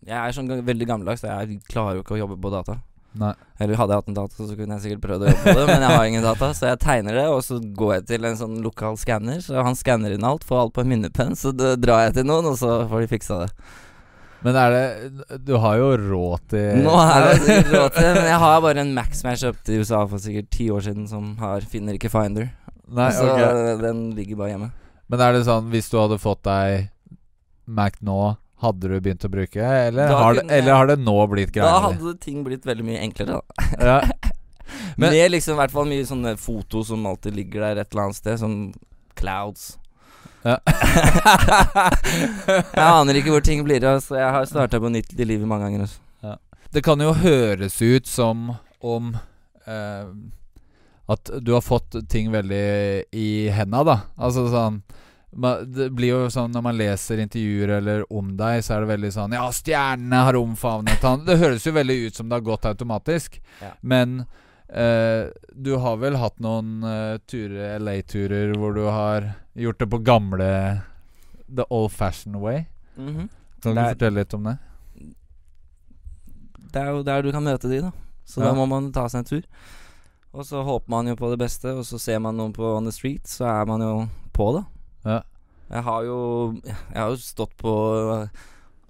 [0.04, 2.80] Jeg er sånn veldig gammeldags, så jeg klarer jo ikke å jobbe på data.
[3.14, 3.30] Nei.
[3.62, 5.66] Eller hadde jeg hatt en data, så kunne jeg sikkert prøvd å jobbe på det,
[5.68, 8.38] men jeg har ingen data, så jeg tegner det, og så går jeg til en
[8.40, 11.76] sånn lokal skanner, så han skanner inn alt, får alt på en minnepenn, så det
[11.84, 13.68] drar jeg til noen, og så får de fiksa det.
[14.44, 18.40] Men er det Du har jo råd til Nå det sikkert råd til, men jeg
[18.44, 21.30] har bare en Mac som jeg kjøpte i USA for sikkert ti år siden, som
[21.40, 22.50] har, finner ikke Finder.
[22.84, 23.76] Nei, så okay.
[23.80, 24.70] den ligger bare hjemme.
[25.08, 26.90] Men er det sånn hvis du hadde fått deg
[27.64, 29.60] Mac nå, hadde du begynt å bruke?
[29.60, 31.68] Eller, Da har, det, kunne jeg- eller har det nå blitt greier?
[31.68, 33.68] Da hadde ting blitt veldig mye enklere, da.
[33.80, 34.00] Ja.
[35.00, 38.08] Men- Med liksom i hvert fall mye sånne foto som alltid ligger der et eller
[38.08, 38.58] annet sted, sånn
[39.18, 39.78] clouds.
[40.44, 40.58] Ja.
[42.76, 45.48] jeg aner ikke hvor ting blir av, så jeg har starta på nytt i livet
[45.48, 45.86] mange ganger.
[45.88, 46.00] Også.
[46.74, 48.48] Det kan jo høres ut som
[48.82, 49.12] om
[49.66, 50.06] eh,
[51.06, 52.64] at du har fått ting veldig
[53.14, 53.98] i henda, da.
[54.16, 54.80] Altså sånn
[55.30, 59.12] Det blir jo sånn når man leser intervjuer eller om deg, så er det veldig
[59.14, 61.22] sånn Ja, stjernene har omfavnet han.
[61.26, 63.38] Det høres jo veldig ut som det har gått automatisk.
[63.62, 63.70] Ja.
[63.80, 64.24] Men
[64.66, 70.02] eh, du har vel hatt noen eh, turer, LA-turer, hvor du har gjort det på
[70.04, 70.82] gamle
[71.54, 72.66] The old fashioned way.
[72.96, 73.28] Mhm.
[73.62, 74.58] Kan du er- fortelle litt om det?
[76.72, 77.92] Det er jo der du kan møte de, da.
[78.26, 78.46] Så Ja.
[78.50, 79.42] da må man ta seg en tur.
[80.34, 82.84] Og så håper man jo på det beste, og så ser man noen på on
[82.84, 84.64] the street, så er man jo på det.
[85.04, 85.20] Ja.
[85.70, 88.28] Jeg har jo Jeg har jo stått på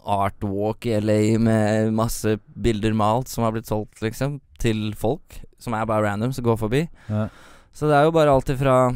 [0.07, 5.74] artwalk i LA med masse bilder malt som har blitt solgt, liksom, til folk som
[5.74, 6.88] er bare random, som går forbi.
[7.09, 7.29] Ja.
[7.72, 8.94] Så det er jo bare alt ifra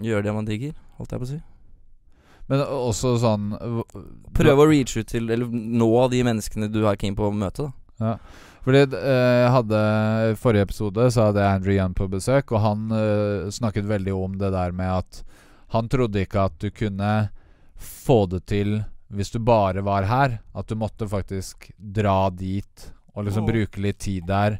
[0.00, 1.40] Gjøre det man digger, holdt jeg på å si.
[2.50, 3.52] Men også sånn
[4.34, 7.68] Prøve å reach ut til, eller nå de menneskene du er keen på å møte,
[7.68, 7.76] da.
[8.02, 8.16] Ja.
[8.62, 9.78] Fordi eh, jeg hadde
[10.32, 14.14] I forrige episode så hadde jeg Andrew Young på besøk, og han uh, snakket veldig
[14.16, 15.22] om det der med at
[15.74, 17.12] han trodde ikke at du kunne
[17.82, 20.38] få det til hvis du bare var her.
[20.56, 23.50] At du måtte faktisk dra dit og liksom oh.
[23.50, 24.58] bruke litt tid der.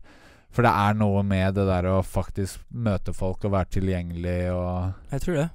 [0.53, 5.15] For det er noe med det der å faktisk møte folk og være tilgjengelig og
[5.15, 5.49] Jeg tror det.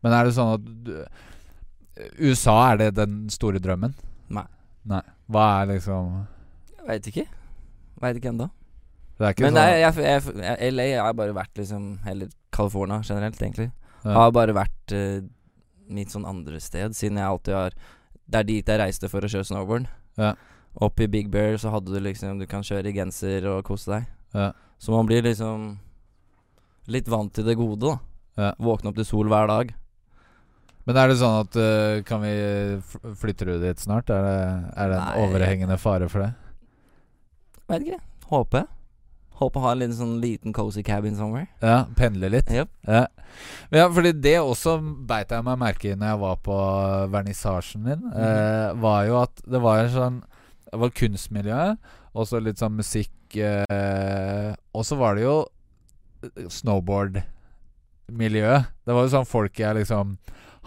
[0.00, 0.94] Men er det sånn at du,
[2.22, 3.96] USA, er det den store drømmen?
[4.32, 4.46] Nei.
[4.88, 5.02] Nei.
[5.30, 6.14] Hva er liksom
[6.78, 7.26] Jeg veit ikke.
[8.00, 8.48] Veit ikke ennå.
[9.20, 13.42] Det Men sånn nei, jeg, jeg, jeg, LA har bare vært liksom Eller California generelt,
[13.42, 13.68] egentlig.
[14.00, 14.14] Ja.
[14.16, 15.18] Har bare vært uh,
[15.92, 17.76] mitt sånn andre sted, siden jeg alltid har
[18.24, 19.90] Det er dit jeg reiste for å kjøre snowboard.
[20.20, 20.32] Ja.
[20.74, 23.90] Oppe i Big Bear så hadde du liksom Du kan kjøre i genser og kose
[23.90, 24.08] deg.
[24.36, 24.52] Ja.
[24.78, 25.78] Så man blir liksom
[26.90, 27.98] litt vant til det gode, da.
[28.40, 28.50] Ja.
[28.62, 29.74] Våkne opp til sol hver dag.
[30.88, 32.30] Men er det sånn at uh, Kan vi
[33.20, 34.10] Flytter du dit snart?
[34.10, 34.38] Er det,
[34.74, 35.24] er det en Nei.
[35.26, 36.30] overhengende fare for det?
[37.70, 38.00] Veit ikke.
[38.30, 38.64] Håper.
[39.40, 41.48] Håper å ha en liten sånn liten cozy cabin somewhere.
[41.64, 42.50] Ja, pendle litt?
[42.52, 42.72] Yep.
[42.88, 43.04] Ja.
[43.72, 44.74] ja, fordi det også
[45.08, 46.56] beit jeg meg merke i når jeg var på
[47.14, 48.02] vernissasjen din.
[48.04, 48.18] Mhm.
[48.20, 50.18] eh, var jo at det var en sånn
[50.70, 51.62] Det var kunstmiljø,
[52.14, 55.38] og så litt sånn musikk eh, Og så var det jo
[56.52, 58.62] snowboard-miljøet.
[58.84, 60.06] Det var jo sånn folk jeg liksom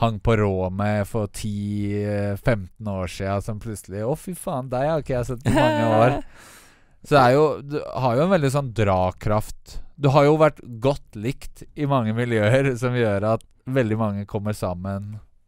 [0.01, 4.99] hang på rå med for 10-15 år sia, som plutselig Å, fy faen, deg har
[5.03, 6.11] ikke jeg sett på mange år.
[7.03, 9.79] Så det er jo Du har jo en veldig sånn drakraft.
[9.99, 14.53] Du har jo vært godt likt i mange miljøer, som gjør at veldig mange kommer
[14.57, 15.01] sammen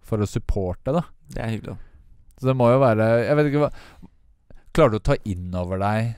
[0.06, 1.02] for å supporte, da.
[1.34, 1.78] Det er hyggelig.
[2.38, 3.72] Så det må jo være Jeg vet ikke hva
[4.76, 6.14] Klarer du å ta inn over deg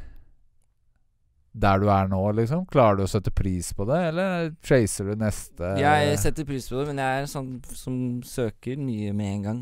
[1.58, 2.66] der du er nå, liksom?
[2.70, 6.78] Klarer du å sette pris på det, eller chaser du neste Jeg setter pris på
[6.80, 9.62] det, men jeg er sånn som søker nye med en gang.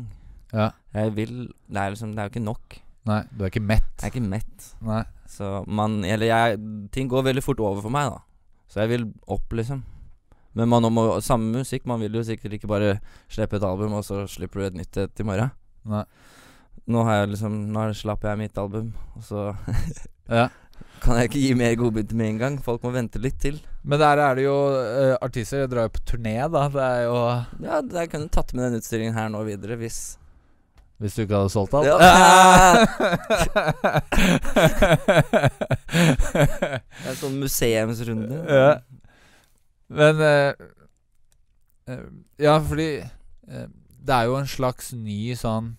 [0.52, 0.70] Ja.
[0.94, 1.34] Jeg vil
[1.66, 2.76] Det er liksom Det er jo ikke nok.
[3.06, 3.92] Nei, du er ikke mett.
[4.00, 4.70] Jeg er ikke mett.
[4.86, 5.02] Nei.
[5.30, 6.60] Så man Eller jeg
[6.94, 8.22] Ting går veldig fort over for meg, da.
[8.70, 9.82] Så jeg vil opp, liksom.
[10.56, 11.84] Men man må samme musikk.
[11.86, 12.96] Man vil jo sikkert ikke bare
[13.28, 15.52] slippe et album, og så slipper du et nytt et i morgen.
[15.86, 16.04] Nei.
[16.86, 19.48] Nå har jeg liksom Nå slapper jeg mitt album, og så
[20.36, 20.48] Ja.
[21.02, 22.54] Kan jeg ikke gi mer godbit med en gang?
[22.64, 23.58] Folk må vente litt til.
[23.86, 26.62] Men der er det jo uh, artister Jeg drar jo på turné, da.
[26.72, 27.18] Det er jo
[27.62, 30.00] Ja, jeg kunne tatt med den utstillingen her nå videre hvis
[30.98, 31.86] Hvis du ikke hadde solgt alt?
[31.86, 31.96] Ja.
[35.96, 38.38] Det er en sånn museumsrunde.
[38.50, 38.70] Ja.
[39.92, 40.52] Men uh,
[41.92, 42.06] uh,
[42.42, 43.66] Ja, fordi uh,
[44.06, 45.74] det er jo en slags ny sånn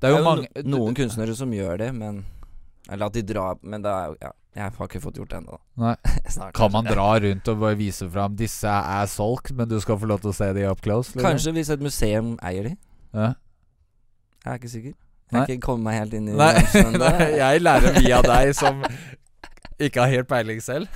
[0.00, 2.24] Det er jo mange no noen kunstnere som gjør det, men
[2.90, 5.38] Eller at de drar Men det er jo Ja, jeg har ikke fått gjort det
[5.40, 5.56] ennå.
[6.58, 10.06] Kan man dra rundt og bare vise fram 'disse er solgt', men du skal få
[10.06, 11.10] lov til å se de up close?
[11.14, 11.24] Eller?
[11.26, 12.76] Kanskje hvis et museum eier de.
[13.14, 13.32] Ja.
[14.44, 14.92] Jeg er ikke sikker.
[15.32, 18.52] Jeg har ikke kommet meg helt inn i Nei, bransjen nei, jeg lærer via deg
[18.54, 18.84] som
[19.80, 20.86] ikke har helt peiling selv.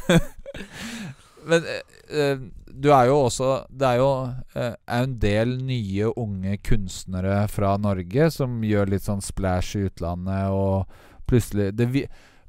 [1.49, 2.37] Men eh,
[2.81, 4.11] du er jo også Det er jo
[4.55, 9.87] eh, er en del nye unge kunstnere fra Norge som gjør litt sånn splash i
[9.89, 10.87] utlandet, og
[11.29, 12.09] plutselig det, vi-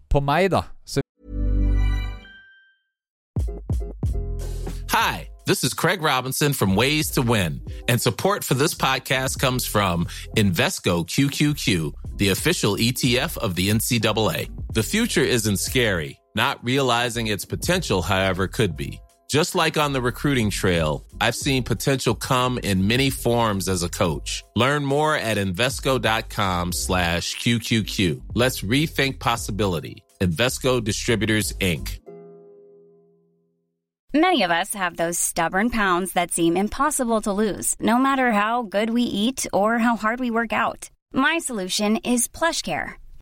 [0.09, 1.01] På meg, da, så
[4.91, 9.65] Hi, this is Craig Robinson from Ways to Win, and support for this podcast comes
[9.65, 14.49] from Invesco QQQ, the official ETF of the NCAA.
[14.73, 16.19] The future isn't scary.
[16.35, 18.99] Not realizing its potential, however, could be.
[19.29, 23.89] Just like on the recruiting trail, I've seen potential come in many forms as a
[23.89, 24.43] coach.
[24.55, 28.23] Learn more at Invesco.com slash QQQ.
[28.33, 30.03] Let's rethink possibility.
[30.19, 31.99] Invesco Distributors, Inc.
[34.15, 38.63] Many of us have those stubborn pounds that seem impossible to lose, no matter how
[38.63, 40.89] good we eat or how hard we work out.
[41.13, 42.93] My solution is PlushCare.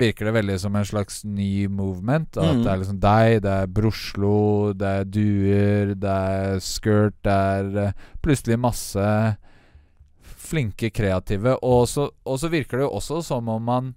[0.00, 2.36] Virker det veldig som en slags ny movement.
[2.36, 2.62] At Mm.
[2.64, 7.76] det er liksom deg, det er Broslo, det er duer, det er skirt, det er
[7.86, 9.36] eh, plutselig masse
[10.20, 11.56] flinke kreative.
[11.62, 13.94] Og så, og så virker det jo også som om man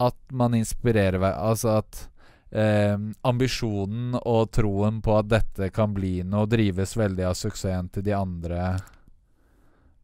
[0.00, 2.08] At man inspirerer hver Altså at
[2.52, 8.02] eh, ambisjonen og troen på at dette kan bli noe, drives veldig av suksessen til
[8.02, 8.78] de andre.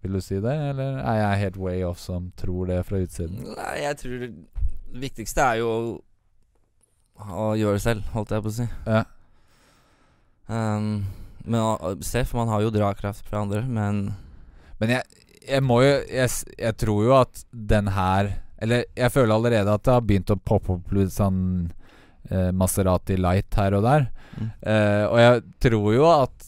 [0.03, 3.41] Vil du si det, eller er jeg helt way off som tror det fra utsiden?
[3.57, 4.29] Nei, jeg tror
[4.92, 5.70] det viktigste er jo
[7.16, 8.66] å, gjøre det selv, holdt jeg på å si.
[8.87, 9.05] Ja.
[10.46, 11.07] Um,
[11.46, 14.12] men uh, Seff, man har jo drakraft fra andre, men
[14.79, 18.29] Men jeg, jeg må jo jeg, jeg tror jo at den her
[18.62, 21.40] Eller jeg føler allerede at det har begynt å poppe opp litt sånn
[22.31, 24.07] eh, Maserati Light her og der.
[24.37, 24.49] Mm.
[24.61, 26.46] Eh, og jeg tror jo at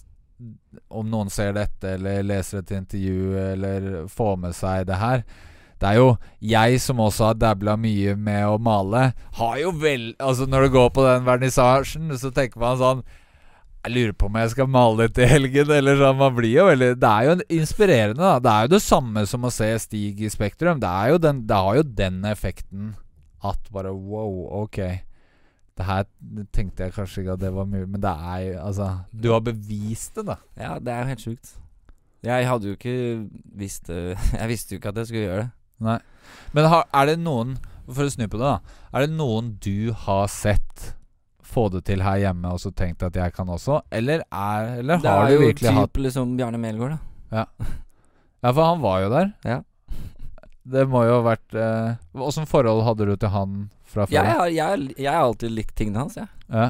[0.89, 5.25] om noen ser dette, eller leser et intervju, eller får med seg det her
[5.79, 6.09] Det er jo
[6.43, 10.75] jeg som også har dabla mye med å male, har jo vel Altså, når du
[10.75, 13.03] går på den vernissasjen, så tenker man sånn
[13.87, 16.17] jeg lurer på om jeg skal male til helgen, eller sånn.
[16.19, 18.39] Man blir jo veldig Det er jo inspirerende, da.
[18.43, 20.81] Det er jo det samme som å se Stig i Spektrum.
[20.83, 22.97] Det, er jo den, det har jo den effekten
[23.47, 24.81] at bare wow, ok.
[25.79, 26.09] Det her
[26.53, 29.47] tenkte jeg kanskje ikke at det var mulig, men det er jo Altså, du har
[29.47, 30.37] bevist det, da.
[30.59, 31.55] ja, det er jo helt sjukt.
[32.27, 32.97] Jeg hadde jo ikke
[33.55, 33.89] visst
[34.41, 35.51] Jeg visste jo ikke at jeg skulle gjøre det.
[35.85, 35.99] Nei.
[36.57, 37.57] Men har, er det noen
[37.89, 38.79] For å snu på det, da.
[38.93, 40.91] Er det noen du har sett
[41.49, 43.81] få det til her hjemme, og så tenkt at jeg kan også?
[43.95, 47.47] Eller, er, eller det har er du jo virkelig hatt typ liksom Bjarne Melgaard, da.
[48.43, 49.33] Ja, for han var jo der.
[49.49, 49.63] Ja.
[50.69, 53.57] Det må jo ha vært eh, forhold hadde du til han
[53.89, 54.13] fra før?
[54.19, 56.29] Jeg har, jeg, jeg har alltid likt tingene hans, jeg.
[56.53, 56.69] Ja.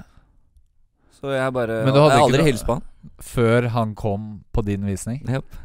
[1.19, 2.85] Så jeg bare Men du hadde Jeg har aldri hilst på han.
[3.19, 5.25] Før han kom på din visning?
[5.27, 5.59] Yep.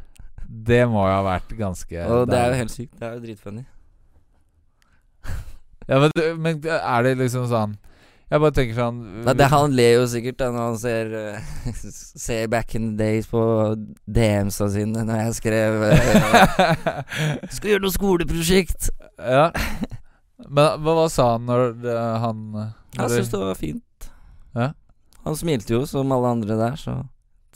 [0.53, 2.93] Det må jo ha vært ganske Og det er jo helt sykt.
[2.99, 3.63] Det er jo dritfunny.
[5.89, 7.73] Ja, men, men er det liksom sånn
[8.31, 11.49] Jeg bare tenker sånn Nei, det, han ler jo sikkert da når han ser eh,
[12.23, 13.41] Ser back in the days på
[14.07, 16.79] DM-sa sine når jeg skrev eh,
[17.57, 18.87] Skal gjøre noe skoleprosjekt.
[19.19, 19.49] Ja.
[20.47, 22.41] Men hva, hva sa han når det, han
[22.95, 24.09] Jeg syns det var fint.
[24.55, 24.69] Ja.
[25.27, 26.95] Han smilte jo som alle andre der, så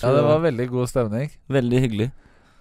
[0.03, 1.31] Ja, det var veldig god stemning.
[1.51, 2.11] veldig hyggelig.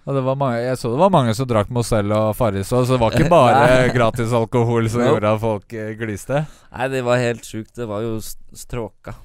[0.07, 2.85] Og det var mange, jeg så det var mange som drakk Mozell og Farris òg,
[2.87, 6.45] så det var ikke bare gratis alkohol som gjorde at folk eh, gliste.
[6.71, 7.73] Nei, det var helt sjukt.
[7.75, 8.13] Det var jo
[8.55, 9.17] stråka.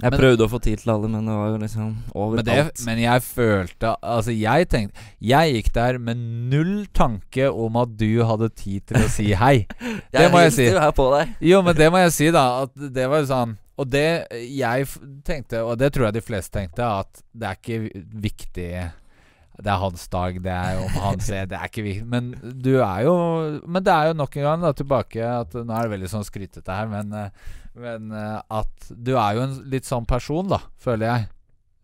[0.00, 2.80] Jeg Men- prøvde å få tid til alle, men det var jo liksom overalt.
[2.84, 6.18] men jeg følte Altså, jeg tenkte Jeg gikk der med
[6.50, 9.68] null tanke om at du hadde tid til å si hei.
[10.12, 10.66] det må jeg si.
[10.66, 11.36] jo her på deg.
[11.46, 12.64] Jo, men det må jeg si, da.
[12.66, 14.90] At det var jo sånn Og det jeg
[15.22, 18.68] tenkte, og det tror jeg de fleste tenkte, at det er ikke viktig
[19.54, 21.94] Det er hans dag, det er om han ser Det er ikke vi.
[22.02, 23.12] Men du er jo
[23.62, 26.26] Men det er jo nok en gang da tilbake at Nå er det veldig sånn
[26.26, 30.58] skrytete her, men, eh, men eh, at du er jo en litt sånn person, da,
[30.82, 31.28] føler jeg.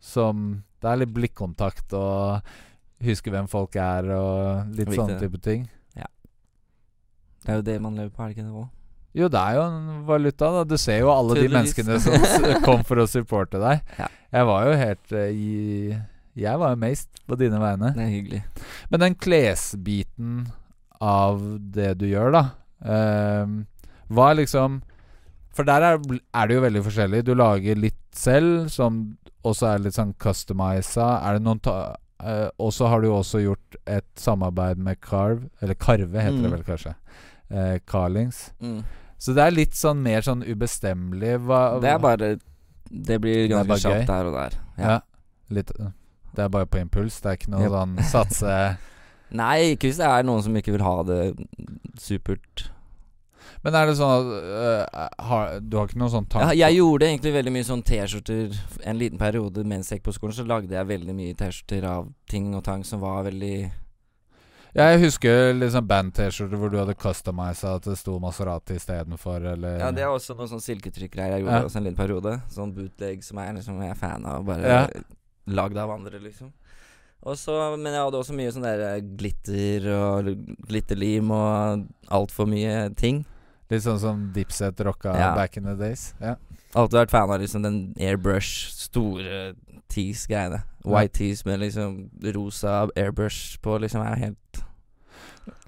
[0.03, 2.53] Som Det er litt blikkontakt og
[3.05, 5.65] huske hvem folk er og litt sånne type ting.
[5.97, 6.09] Ja.
[7.45, 8.69] Det er jo det man lever på, er det ikke det òg?
[9.17, 10.63] Jo, det er jo en valuta, da.
[10.69, 12.15] Du ser jo alle de menneskene som
[12.67, 13.85] kom for å supporte deg.
[14.01, 14.09] Ja.
[14.31, 15.97] Jeg var jo helt uh, i
[16.39, 17.93] Jeg var amazed på dine vegne.
[17.97, 18.43] Det er hyggelig.
[18.91, 20.35] Men den klesbiten
[21.03, 21.41] av
[21.75, 22.43] det du gjør, da
[22.85, 23.55] ehm,
[24.11, 24.81] Hva er liksom
[25.57, 25.99] For der er,
[26.35, 27.25] er det jo veldig forskjellig.
[27.27, 29.01] Du lager litt selv, som
[29.47, 31.09] også er litt sånn customiza.
[31.27, 31.75] Er det noen ta
[32.23, 36.39] uh, Og så har du jo også gjort et samarbeid med Carve, eller Karve heter
[36.43, 36.57] det Mm.
[36.59, 36.95] vel kanskje.
[37.51, 38.53] Uh, Carlings.
[38.61, 38.83] Mm.
[39.19, 41.39] Så det er litt sånn mer sånn ubestemmelig.
[41.45, 42.29] Hva, Det er bare
[42.91, 44.55] Det blir ganske kjapt der og der.
[44.79, 45.01] ja.
[45.51, 45.71] litt,
[46.37, 47.21] Det er bare på impuls.
[47.21, 48.59] Det er ikke noe sånn satse
[49.41, 51.21] Nei, ikke hvis det er noen som ikke vil ha det
[52.03, 52.65] supert.
[53.63, 54.31] Men er det sånn at
[54.97, 57.83] uh, har, Du har ikke noen sånn tanke Ja, jeg gjorde egentlig veldig mye sånn
[57.85, 58.57] T-skjorter
[58.89, 62.09] En liten periode mens jeg gikk på skolen, så lagde jeg veldig mye T-skjorter av
[62.31, 63.55] ting og tang som var veldig
[64.81, 69.93] Jeg husker liksom band-T-skjorter hvor du hadde customisa at det sto Maserati istedenfor, eller Ja,
[69.93, 71.69] det er også noe sånn silketrykkgreier jeg gjorde Ja.
[71.69, 72.37] også en liten periode.
[72.55, 74.45] Sånn bootleg som jeg, liksom, er fan av.
[74.47, 74.85] Bare Ja.
[75.47, 76.53] Lagd av andre, liksom.
[77.23, 80.31] Og så, men jeg hadde også mye sånn der eh, glitter og
[80.71, 83.25] glitterlim og altfor mye ting.
[83.71, 85.35] Litt sånn som Dipset rocka Ja.
[85.37, 86.15] back in the days.
[86.21, 86.37] Ja.
[86.75, 89.55] Alltid vært fan av liksom den airbrush, store
[89.91, 90.63] tees-greiene.
[90.85, 94.01] White tees med liksom rosa airbrush på, liksom.
[94.07, 94.63] er helt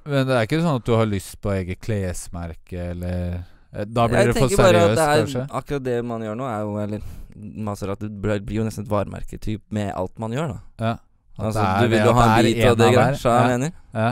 [0.05, 4.19] Men det er ikke sånn at du har lyst på eget klesmerke, eller Da blir
[4.19, 5.43] Jeg det for seriøst, det er, kanskje?
[5.51, 7.01] Akkurat det man gjør nå, er jo Eller
[7.37, 10.59] Maserati blir blir jo nesten et varemerke typ, med alt man gjør, da.
[10.85, 10.97] Ja.
[11.39, 13.19] Altså, er- du vil jo ha en bit av det.
[13.23, 13.71] Så jeg mener.
[13.95, 14.11] Ja.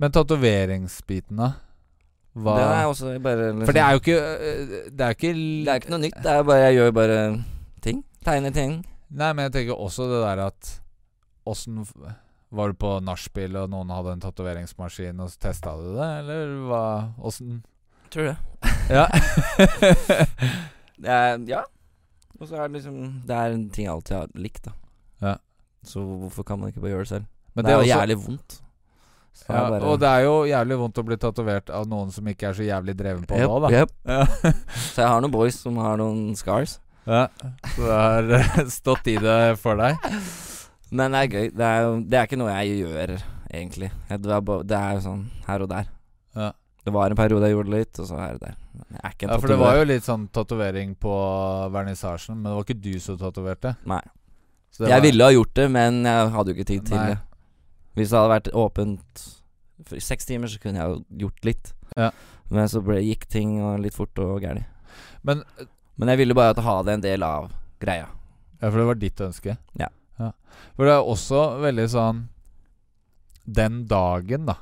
[0.00, 1.50] Men tatoveringsbiten, da?
[2.34, 5.32] Hva Det er også bare liksom, For det er jo ikke øh, Det er ikke
[5.36, 6.14] Det er ikke noe nytt.
[6.24, 7.18] Det er bare Jeg gjør bare
[7.84, 7.98] ting.
[8.24, 8.78] Tegner ting.
[9.10, 10.70] Nei, men jeg tenker også det der at
[11.46, 11.82] Åssen
[12.52, 16.56] Var du på nachspiel, og noen hadde en tatoveringsmaskin, og så testa du det, eller
[16.70, 16.82] hva
[17.20, 17.60] Åssen
[18.12, 18.36] Tror det.
[18.92, 19.06] Ja.
[21.02, 21.62] Det er, ja.
[22.40, 24.72] Og så er det liksom Det er en ting jeg alltid har likt, da.
[25.22, 25.34] Ja.
[25.86, 27.24] Så hvorfor kan man ikke bare gjøre det selv?
[27.54, 28.58] Men det er jo også- jævlig vondt.
[29.34, 32.26] Så ja, bare- Og det er jo jævlig vondt å bli tatovert av noen som
[32.28, 33.68] ikke er så jævlig dreven på da.
[33.72, 33.90] jep.
[34.06, 34.24] Ja.
[34.76, 36.78] Så jeg har noen boys som har noen scars.
[37.06, 37.26] ja.
[37.74, 39.96] Så det har øh, stått i det for deg.
[40.92, 41.50] Men det er gøy.
[41.56, 43.14] Det er jo Det er ikke noe jeg gjør,
[43.50, 43.90] egentlig.
[44.08, 45.88] Det er, bare, det er jo sånn her og der.
[46.36, 46.50] Ja.
[46.84, 48.56] Det var en periode jeg gjorde det litt, og så er det der.
[48.90, 51.12] Jeg er ikke en Ja, for det var jo litt sånn tatovering på
[51.70, 53.76] vernissasjen, men det var ikke du som tatoverte.
[53.86, 54.00] Nei.
[54.72, 56.96] Så det Jeg var- ville ha gjort det, men jeg hadde jo ikke tid til
[56.96, 57.06] Nei.
[57.08, 57.18] det.
[57.94, 59.22] Hvis det hadde vært åpent
[59.84, 61.72] for seks timer, så kunne jeg jo gjort litt.
[61.96, 62.10] Ja.
[62.50, 64.64] Men så ble, gikk ting litt fort og gærent.
[65.22, 65.44] Men
[65.98, 68.08] Men jeg ville bare ha det en del av greia.
[68.60, 69.58] Ja, for det var ditt ønske?
[69.78, 69.88] Ja.
[70.76, 72.28] For det er også veldig sånn
[73.50, 74.54] Den dagen, da,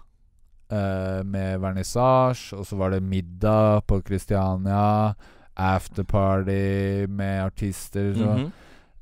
[0.71, 5.15] eh, med vernissasje, og så var det middag på Kristiania.
[5.61, 8.51] afterparty med artister så, mm -hmm.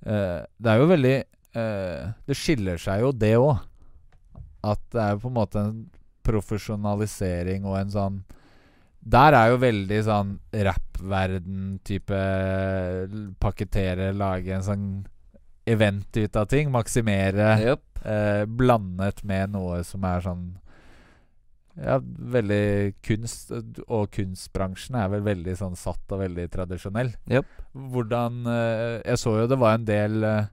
[0.07, 1.25] uh, Det er jo veldig
[1.57, 3.59] uh, Det skiller seg jo, det òg.
[4.65, 5.91] At det er på en måte en
[6.23, 8.25] profesjonalisering og en sånn
[9.01, 12.19] Der er jo veldig sånn rappverden-type
[13.41, 15.07] Pakkettere, lage en sånn
[15.67, 16.71] event ut av ting.
[16.71, 17.61] Maksimere.
[17.61, 17.81] Yep.
[18.05, 20.45] Eh, blandet med noe som er sånn
[21.79, 23.53] Ja, veldig kunst
[23.87, 27.13] Og kunstbransjen er vel veldig sånn satt og veldig tradisjonell.
[27.31, 27.51] Yep.
[27.95, 30.49] Hvordan eh, Jeg så jo det var en del eh,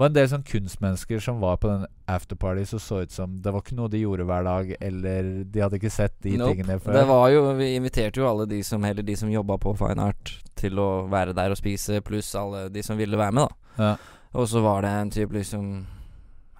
[0.00, 3.52] var en del sånn kunstmennesker som var på den afterparty som så ut som Det
[3.52, 6.54] var ikke noe de gjorde hver dag, eller de hadde ikke sett de Nope.
[6.54, 6.96] tingene før.
[6.96, 10.06] Det var jo Vi inviterte jo alle de som Eller de som jobba på Fine
[10.12, 13.84] Art, til å være der og spise, pluss alle de som ville være med, da.
[13.84, 13.96] ja.
[14.32, 15.86] Og så var det en type liksom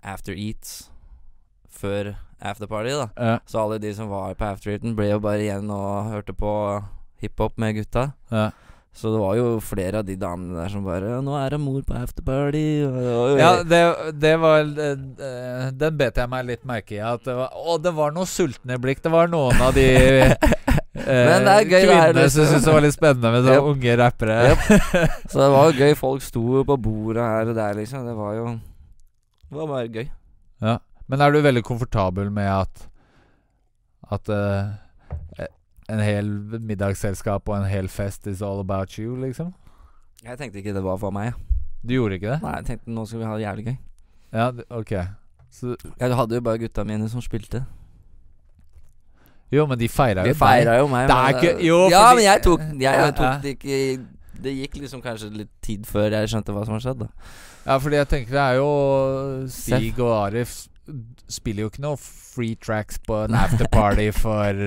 [0.02, 0.90] after eats
[1.70, 3.08] før afterparty, da.
[3.16, 6.52] Ja, Så alle de som var på after-eaten, ble jo bare igjen og hørte på
[7.20, 8.12] hiphop med gutta.
[8.32, 8.50] ja.
[8.92, 11.80] Så det var jo flere av de damene der som bare 'Nå er det mor
[11.86, 14.64] på afterparty', Ja, det, det var
[15.78, 16.98] Den bet jeg meg litt merke i.
[16.98, 19.00] At det var, å, det var noen sultne blikk.
[19.00, 19.86] Det var noen av de
[20.34, 20.34] eh,
[21.06, 23.70] Men det gøy, kvinnene som syntes det var litt spennende med sånne Yep.
[23.70, 24.56] unge rappere.
[25.30, 25.94] Så det var jo gøy.
[25.94, 28.04] Folk sto på bordet her og der, liksom.
[28.10, 28.46] Det var jo
[29.50, 30.08] Det var bare gøy.
[30.66, 30.78] Ja.
[31.10, 32.86] Men er du veldig komfortabel med at
[34.14, 34.70] At uh,
[35.90, 36.28] en hel
[36.62, 39.52] middagsselskap og en hel fest is all about you, liksom?
[40.22, 41.32] Jeg tenkte ikke det var for meg.
[41.82, 42.38] Du gjorde ikke det?
[42.44, 43.76] Nei, jeg tenkte nå skal vi ha det jævlig gøy.
[44.36, 44.92] Ja, ok.
[45.50, 47.64] Så, Jeg hadde jo bare gutta mine som spilte.
[49.50, 51.08] jo, men de feira De jo feira jo meg.
[51.08, 54.06] Det er men, ikke- eh, jo, Ja, men jeg tok, jeg, jeg tok det ikke
[54.42, 57.08] Det gikk liksom kanskje litt tid før jeg skjønte hva som har skjedd, da.
[57.66, 60.68] Ja, fordi jeg tenker det er jo Stig og Arif
[61.30, 64.60] spiller jo ikke noe free tracks på en afterparty for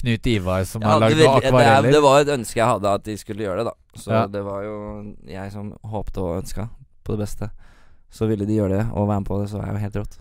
[0.00, 1.88] Knut Ivar, som ja, har lagd akvareller.
[1.88, 3.98] det, det var et ønske jeg hadde at de skulle gjøre det, da.
[4.00, 4.26] Så Ja.
[4.30, 4.76] det var jo
[5.26, 6.68] jeg som håpte og ønska
[7.04, 7.50] på det beste.
[8.10, 10.16] Så ville de gjøre det og være med på det, så er jo helt rått.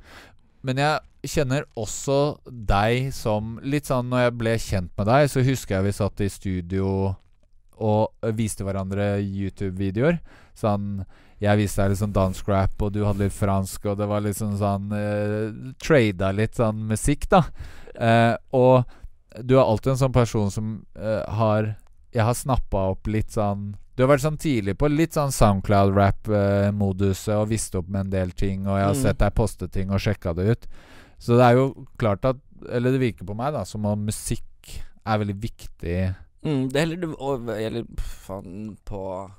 [0.62, 2.18] Men jeg kjenner også
[2.48, 6.22] deg som Litt sånn når jeg ble kjent med deg, så husker jeg vi satt
[6.22, 6.90] i studio
[7.80, 10.18] og viste hverandre YouTube-videoer.
[10.60, 11.06] Sånn
[11.40, 14.20] Jeg viste deg litt sånn dansk rap, og du hadde litt fransk, og det var
[14.26, 17.44] liksom sånn uh, Trada litt sånn musikk, da.
[17.96, 18.84] Uh, og
[19.46, 21.76] du er alltid en sånn person som uh, har
[22.12, 27.36] Jeg har snappa opp litt sånn Du har vært sånn tidlig på litt sånn Soundcloud-rap-moduset
[27.36, 29.02] og visst opp med en del ting, og jeg har Mm.
[29.02, 30.68] sett deg poste ting og sjekka det ut.
[31.20, 32.36] Så det er jo klart at
[32.70, 34.44] Eller det virker på meg da som om musikk
[35.08, 36.16] er veldig viktig.
[36.44, 39.32] Mm, det gjelder, og, eller faen, på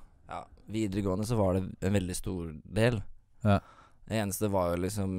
[0.73, 3.01] videregående så var det en veldig stor del.
[3.47, 3.61] Ja.
[4.11, 5.17] Det eneste var jo liksom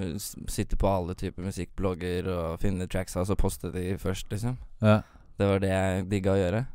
[0.51, 4.57] sitte på alle typer musikkblogger og finne tracks og så poste de først, liksom.
[4.83, 4.99] Ja.
[5.39, 6.65] Det var det jeg digga å gjøre.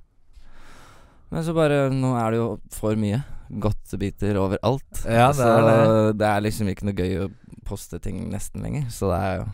[1.29, 3.21] Men så bare Nå er det jo for mye
[3.51, 5.03] godtebiter overalt.
[5.05, 6.17] Ja, det så er det.
[6.23, 7.29] det er liksom ikke noe gøy å
[7.67, 8.89] poste ting nesten lenger.
[8.95, 9.47] Så det er jo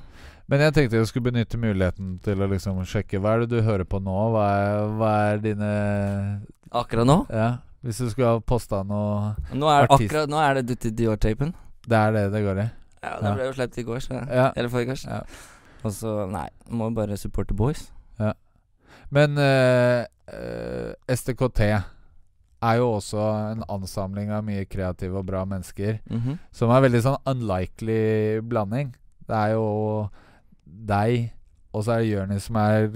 [0.53, 3.66] Men jeg tenkte jeg skulle benytte muligheten til å liksom sjekke hva er det du
[3.66, 4.16] hører på nå.
[4.35, 5.73] Hva er, hva er dine
[6.73, 7.51] Akkurat nå Ja,
[7.83, 10.11] hvis du skulle ha posta noe Nå er, Artist.
[10.11, 11.55] akkurat, nå er det Dutti Dior-tapen.
[11.89, 12.68] Det er det det går i.
[13.03, 13.20] Ja, Ja.
[13.20, 14.53] det ble jo sluppet i går, så Ja.
[14.57, 15.22] Eller forrige Ja.
[15.85, 17.91] Og så Nei, må bare supporte boys.
[19.11, 21.61] Men eh, eh, STKT
[22.62, 25.99] er jo også en ansamling av mye kreative og bra mennesker.
[26.09, 26.39] Mhm.
[26.53, 28.95] Som er veldig sånn unlikely blanding.
[29.26, 30.09] Det er jo
[30.66, 31.33] deg,
[31.74, 32.89] og så er det Jonis som er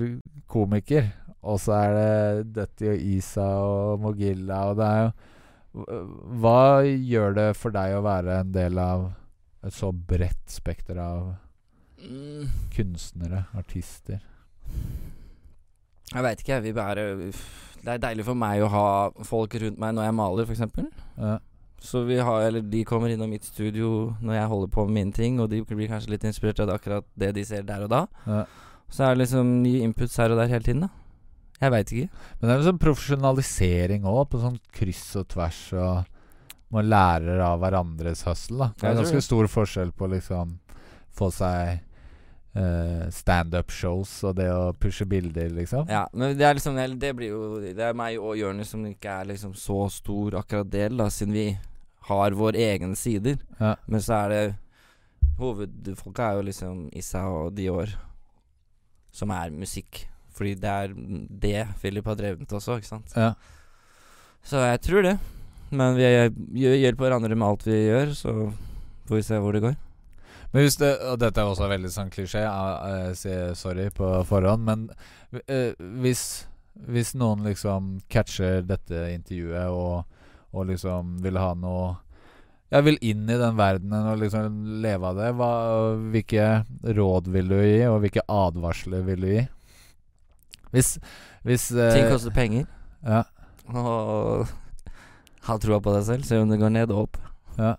[0.48, 1.12] komiker.
[1.46, 5.86] Og så er det Dutty og Isa og Mogilla, og det er jo
[6.42, 9.10] Hva gjør det for deg å være en del av
[9.66, 11.34] et så bredt spekter av
[11.96, 14.20] Mm, kunstnere, artister?
[16.12, 17.32] jeg veit ikke, jeg.
[17.82, 18.84] Det er deilig for meg å ha
[19.26, 20.92] folk rundt meg når jeg maler, f.eks.
[21.18, 21.38] Ja.
[21.82, 25.12] Så vi har Eller de kommer innom mitt studio når jeg holder på med mine
[25.16, 28.04] ting, og de blir kanskje litt inspirert av akkurat det de ser der og da.
[28.26, 28.44] Ja.
[28.88, 30.88] Så er det liksom nye inputs her og der hele tiden, da.
[31.60, 32.10] Jeg veit ikke.
[32.36, 37.40] Men det er en sånn profesjonalisering òg, på sånn kryss og tvers, og man lærer
[37.46, 38.58] av hverandres hustle.
[38.58, 40.56] da Det er ganske stor forskjell på liksom
[41.16, 41.78] få seg
[42.58, 45.86] uh, standup-shows og det å pushe bilder, liksom.
[45.88, 49.20] Ja, men det er liksom Det blir jo Det er meg og Jonis som ikke
[49.22, 51.48] er liksom så stor akkurat del, da, siden vi
[52.06, 53.40] har våre egne sider.
[53.58, 53.74] Ja.
[53.86, 54.44] Men så er det
[55.36, 57.90] Hovedfolka er jo liksom Issa og Dior,
[59.12, 60.06] som er musikk.
[60.36, 60.92] Fordi det er
[61.46, 63.16] det Philip har drevet også, ikke sant.
[63.16, 63.32] Ja.
[64.46, 65.16] Så jeg tror det.
[65.74, 66.06] Men vi
[66.62, 68.34] hjelper hverandre med alt vi gjør, så
[69.08, 69.76] får vi se hvor det går.
[70.52, 74.08] Men hvis det, og dette er også veldig sånn klisjé, jeg, jeg sier sorry på
[74.28, 74.84] forhånd, men
[75.52, 76.46] eh, hvis,
[76.86, 80.06] hvis noen liksom catcher dette intervjuet og,
[80.54, 81.96] og liksom vil ha noe
[82.72, 85.28] Jeg vil inn i den verdenen og liksom leve av det.
[85.38, 85.50] Hva,
[86.14, 86.46] hvilke
[86.96, 89.44] råd vil du gi, og hvilke advarsler vil du gi?
[90.76, 90.96] Hvis,
[91.46, 92.66] hvis uh, Ting koster penger.
[93.06, 93.24] Ja.
[93.72, 94.46] Og
[95.46, 97.20] ha troa på deg selv, se om det går ned og opp.
[97.56, 97.76] Ja.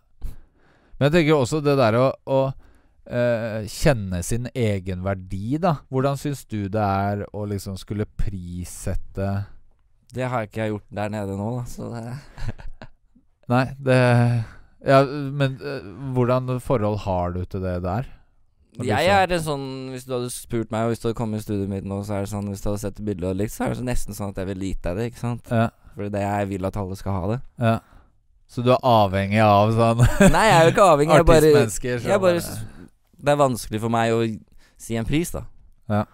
[0.98, 5.78] Men jeg tenker jo også det der å, å uh, kjenne sin egen verdi, da.
[5.94, 9.30] Hvordan syns du det er å liksom skulle prissette
[10.14, 11.66] Det har ikke jeg gjort der nede nå, da.
[11.70, 12.04] Så det
[13.54, 14.02] Nei, det
[14.88, 18.10] Ja, men uh, hvordan forhold har du til det der?
[18.86, 21.46] Jeg er en sånn Hvis du hadde spurt meg, og hvis du hadde kommet i
[21.46, 23.66] studioet mitt nå, så er det sånn Hvis du hadde sett bildet og likt, så
[23.66, 25.50] er det så nesten sånn at jeg vil lite deg det, ikke sant?
[25.50, 27.40] Ja, Fordi det jeg vil at alle skal ha det.
[27.64, 27.78] ja.
[28.48, 30.04] Så du er avhengig av sånn
[30.36, 31.18] Nei, jeg er jo ikke avhengig.
[31.20, 31.50] Jeg bare,
[32.14, 32.44] jeg bare
[33.18, 34.22] Det er vanskelig for meg å
[34.80, 35.42] si en pris, da.
[35.92, 36.06] Ja.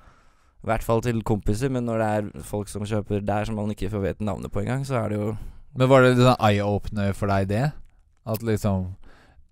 [0.63, 3.69] I hvert fall til kompiser, men når det er folk som kjøper der som man
[3.75, 5.33] ikke får vite navnet på engang, så er det jo
[5.75, 7.63] Men var det litt sånn eye-opener for deg, det?
[8.25, 8.93] At liksom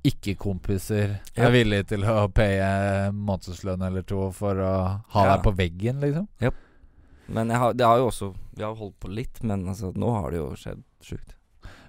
[0.03, 1.47] ikke-kompiser Ja.
[1.47, 5.35] er villige til å paye månedslønn eller to for å ha Ja.
[5.37, 6.27] deg på veggen, liksom?
[7.27, 10.09] Men jeg har, det har jo også Vi har holdt på litt, men altså, nå
[10.21, 11.35] har det jo skjedd sjukt.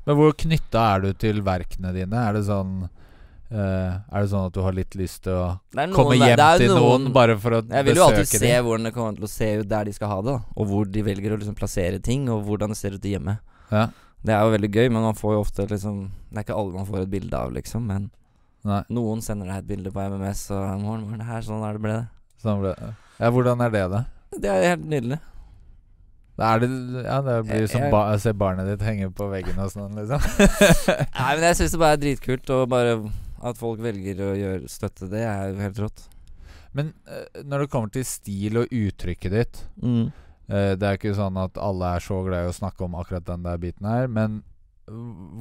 [0.07, 2.15] Men hvor knytta er du til verkene dine?
[2.29, 2.89] Er det sånn
[3.53, 6.71] Uh, Er det sånn at du har litt lyst til å noen- komme hjem til
[6.73, 7.77] noen, bare for å besøke dem?
[7.77, 8.65] Jeg vil jo alltid se dem?
[8.65, 10.41] hvordan det kommer til å se ut der de skal ha det, da.
[10.57, 13.39] Og hvor de velger å liksom plassere ting, og hvordan det ser ut hjemme.
[13.71, 13.89] Ja.
[14.23, 15.97] Det er jo veldig gøy, men man får jo ofte liksom
[16.31, 18.11] Det er ikke alle man får et bilde av, liksom, men
[18.65, 21.83] Nei, Noen sender deg et bilde på MMS, og 'morgen, morgen, her, sånn er det
[21.83, 22.09] ble det'.
[22.45, 22.93] sånn ble det.
[23.19, 24.05] Ja, hvordan er det, da?
[24.39, 25.19] Det er helt nydelig.
[26.39, 26.69] Da er det,
[27.05, 29.93] ja, det blir Jeg- som å ba se barnet ditt henge på veggen og sånn,
[29.99, 30.23] liksom.
[31.19, 32.95] Nei, men jeg syns det bare er dritkult, og bare
[33.43, 36.07] at folk velger å gjøre støtte det, er jo helt rått.
[36.73, 40.13] Men eh, når det kommer til stil og uttrykket ditt Mm.
[40.53, 43.27] Eh, Det er ikke sånn at alle er så glad i å snakke om akkurat
[43.27, 44.43] den der biten her, men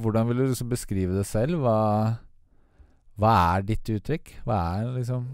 [0.02, 1.62] hvordan vil du liksom beskrive det selv?
[1.64, 1.78] Hva,
[3.20, 4.36] hva er ditt uttrykk?
[4.46, 5.26] Hva er liksom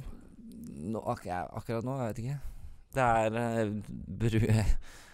[0.78, 2.36] Nå, ak akkurat nå, jeg vet ikke.
[2.94, 3.72] Det er eh,
[4.22, 4.38] bru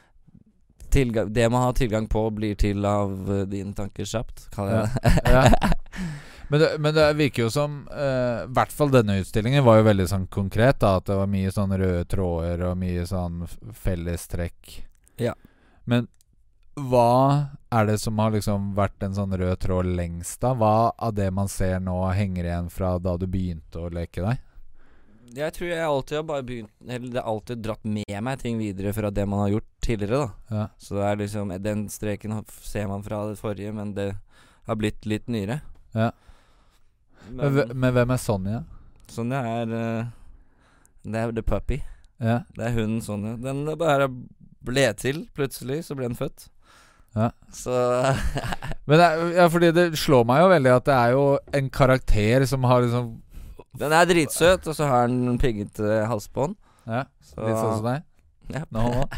[0.95, 4.93] tilgang, Det man har tilgang på, blir til av eh, dine tanker kjapt, kaller jeg
[4.93, 5.33] det.
[5.33, 5.73] Ja.
[6.49, 9.87] Men det, men det virker jo som eh, I hvert fall denne utstillingen var jo
[9.89, 10.81] veldig sånn konkret.
[10.83, 13.47] da At det var mye sånn røde tråder og mye sånn
[13.85, 14.75] fellestrekk.
[15.23, 15.33] Ja.
[15.89, 16.09] Men
[16.75, 20.55] hva er det som har liksom vært en sånn rød tråd lengst, da?
[20.59, 24.43] Hva av det man ser nå, henger igjen fra da du begynte å leke deg?
[25.35, 28.59] Jeg tror jeg alltid har bare begynt Eller det har alltid dratt med meg ting
[28.61, 30.57] videre fra det man har gjort tidligere, da.
[30.57, 30.67] Ja.
[30.79, 34.13] Så det er liksom Den streken ser man fra det forrige, men det
[34.65, 35.61] har blitt litt nyere.
[35.93, 36.11] Ja.
[37.31, 38.63] Men, Men, hvem er Sonja?
[39.11, 40.07] Sonja er eh,
[41.05, 41.81] Det er The Puppy.
[42.21, 42.41] Ja.
[42.57, 43.37] Det er hunden Sonja.
[43.41, 44.09] Den bare
[44.65, 46.49] ble til plutselig, så ble den født.
[47.15, 47.31] Ja.
[47.55, 47.75] Så
[48.89, 52.47] Men det ja, fordi det slår meg jo veldig at det er jo en karakter
[52.51, 53.13] som har liksom
[53.79, 56.55] Den er dritsøt, og så har den piggete halsbånd.
[56.87, 58.05] Ja, Så litt sånn som deg?
[58.53, 58.77] Yep.
[58.77, 59.15] Òg.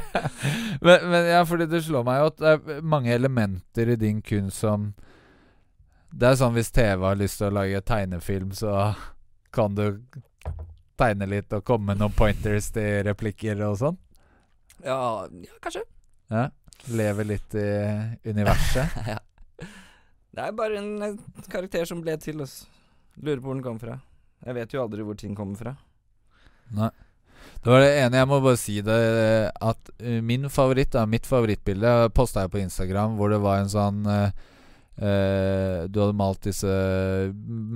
[0.86, 4.22] men, men ja, fordi det slår meg jo at det er mange elementer i din
[4.24, 4.92] kunst som
[6.16, 8.94] Det er sånn hvis TV har lyst til å lage tegnefilm, så
[9.52, 10.00] kan du
[10.96, 13.98] tegne litt og komme med noen pointers til replikker og sånn.
[14.80, 15.82] Ja, ja kanskje.
[16.32, 16.46] Ja.
[16.96, 17.68] Leve litt i
[18.30, 18.96] universet.
[19.12, 19.18] ja.
[20.36, 21.20] Det er bare en eh,
[21.52, 22.40] karakter som ble til.
[22.44, 22.64] ass.
[23.20, 23.98] Lurer på hvor den kom fra.
[24.44, 25.76] Jeg vet jo aldri hvor ting kommer fra.
[26.76, 26.92] Nei.
[27.62, 28.96] Det var det ene jeg må bare si det
[29.62, 33.70] At uh, min favoritt, da, mitt favorittbilde, posta jeg på Instagram, hvor det var en
[33.70, 34.55] sånn uh,
[35.02, 36.70] uh, Du hadde malt disse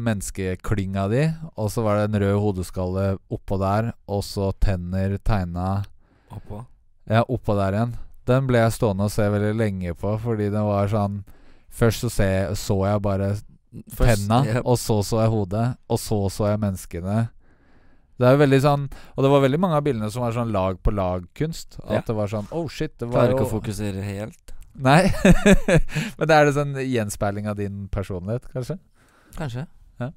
[0.07, 1.25] menneskeklynga di,
[1.57, 5.83] og så var det en rød hodeskalle oppå der, og så tenner tegna
[6.31, 6.61] Oppå.
[7.11, 7.97] Ja, oppå der igjen.
[8.29, 11.23] Den ble jeg stående og se veldig lenge på, fordi den var sånn
[11.71, 12.27] Først så, se,
[12.59, 13.29] så jeg bare
[13.95, 14.65] tenna, yep.
[14.67, 17.19] og så så jeg hodet, og så så jeg menneskene.
[18.19, 18.83] Det er jo veldig sånn
[19.15, 21.79] Og det var veldig mange av bildene som var sånn lag på lag-kunst.
[21.87, 22.01] At Ja.
[22.09, 24.53] det var sånn Oh shit, det var Klarer ikke å fokusere helt.
[24.75, 25.11] Nei.
[26.19, 28.79] Men er det sånn gjenspeiling av din personlighet, kanskje?
[29.37, 29.67] Kanskje.
[30.01, 30.11] Ja.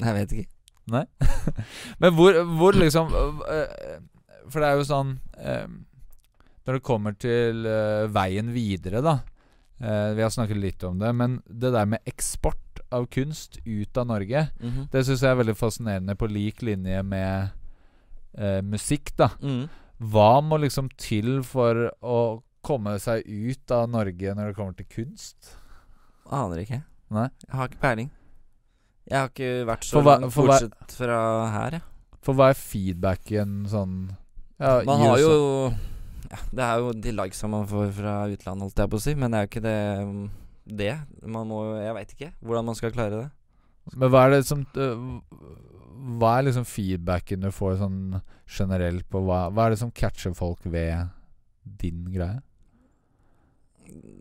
[0.00, 0.50] Jeg vet ikke.
[2.00, 5.68] Men hvor, hvor liksom For det er jo sånn øh,
[6.66, 9.12] Når det kommer til øh, veien videre, da
[9.84, 14.00] øh, Vi har snakket litt om det, men det der med eksport av kunst ut
[14.02, 14.88] av Norge, Mhm.
[14.90, 17.52] det syns jeg er veldig fascinerende, på lik linje med
[18.34, 19.28] eh, musikk, da.
[19.38, 19.68] Mm.
[20.10, 24.88] Hva må liksom til for å komme seg ut av Norge når det kommer til
[24.92, 25.54] kunst?
[26.30, 26.82] Aner ikke.
[27.10, 27.28] Nei?
[27.46, 28.10] Jeg har ikke peiling.
[29.10, 31.82] Jeg har ikke vært så hva- langt bortsett fra her, jeg.
[32.22, 33.94] For hva er feedbacken sånn
[34.60, 35.30] ja, Man har jo
[36.28, 39.14] ja, Det er jo de likesa man får fra utlandet, holdt jeg på å si,
[39.16, 39.76] men det er jo ikke det
[40.80, 40.90] det.
[41.24, 43.30] Man må jo Jeg veit ikke hvordan man skal klare det.
[43.96, 45.00] Men hva er det som øh,
[46.20, 50.36] Hva er liksom feedbacken du får sånn generelt på hva Hva er det som catcher
[50.36, 51.08] folk ved
[51.80, 52.42] din greie?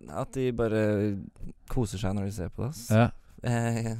[0.10, 0.82] At de bare
[1.70, 2.74] koser seg når de ser på det.
[2.90, 3.10] Ja.
[3.44, 3.94] Eh,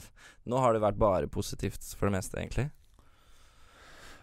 [0.50, 2.70] nå har det vært bare positivt for det meste, egentlig.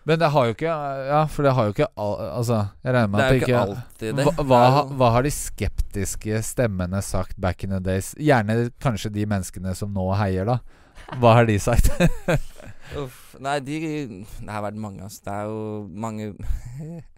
[0.06, 0.70] Men det har jo ikke
[1.08, 3.40] Ja, for det har jo ikke al Altså, jeg regner med Det at er jo
[3.40, 4.26] ikke ikke alltid det.
[4.26, 8.12] hva, hva, hva har de skeptiske stemmene sagt back in the days?
[8.14, 10.60] Gjerne kanskje de menneskene som nå heier, da.
[11.18, 11.90] Hva har de sagt?
[13.02, 15.24] Uff, nei, de Det har vært mange, altså.
[15.26, 15.58] Det er jo
[15.90, 16.28] mange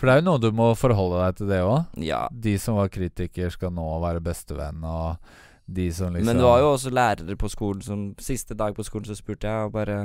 [0.00, 1.98] For det er jo noe du må forholde deg til, det òg.
[2.00, 2.22] Ja.
[2.32, 5.20] De som var kritiker, skal nå være bestevenn, og
[5.68, 8.82] de som liksom Men det var jo også lærere på skolen som Siste dag på
[8.82, 9.98] skolen så spurte jeg og bare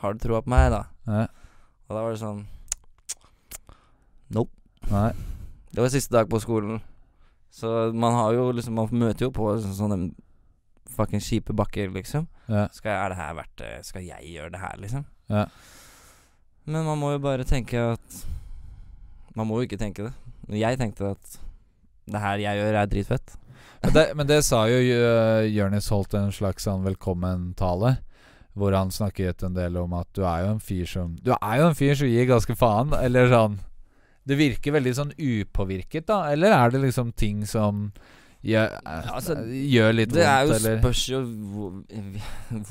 [0.00, 0.80] Har du troa på meg, da?
[1.06, 1.20] ja,
[1.86, 2.40] Og da var det sånn
[4.90, 5.10] Nei.
[5.70, 6.80] Det var siste dag på skolen.
[7.52, 10.00] Så man har jo liksom Man møter jo på sånne, sånne
[10.90, 12.26] fucking kjipe bakker, liksom.
[12.50, 13.70] Ja, Skal, er det her verdt det?
[13.86, 15.04] Skal jeg gjøre det her, liksom?
[15.30, 15.44] ja.
[16.66, 18.18] Men man må jo bare tenke at
[19.38, 20.12] Man må jo ikke tenke det.
[20.48, 21.38] Men jeg tenkte at
[22.10, 23.34] det her jeg gjør, er dritfett.
[23.80, 27.96] Men det, men det sa jo uh, Jonis holdt en slags sånn velkommen-tale.
[28.58, 31.60] Hvor han snakket en del om at du er jo en fyr som Du er
[31.60, 33.60] jo en fyr som gir ganske faen, eller sånn
[34.26, 36.24] Det virker veldig sånn upåvirket, da.
[36.34, 37.86] Eller er det liksom ting som
[38.42, 41.22] gjør, eh, Altså, gjør litt Det er jo vondt, eller spørs jo
[41.54, 41.78] hvor,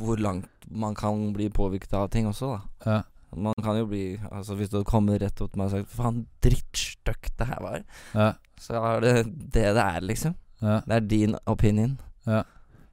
[0.01, 2.91] hvor langt man kan bli påvirket av ting også, da.
[2.91, 2.99] ja.
[3.35, 6.23] Man kan jo bli Altså Hvis du kommer rett opp til meg og sagt 'faen,
[6.41, 7.83] drittstøkk det her var',
[8.15, 9.15] Ja, så er det
[9.53, 10.35] det det er, liksom.
[10.61, 10.79] ja.
[10.87, 11.99] Det er din opinion.
[12.25, 12.43] Ja.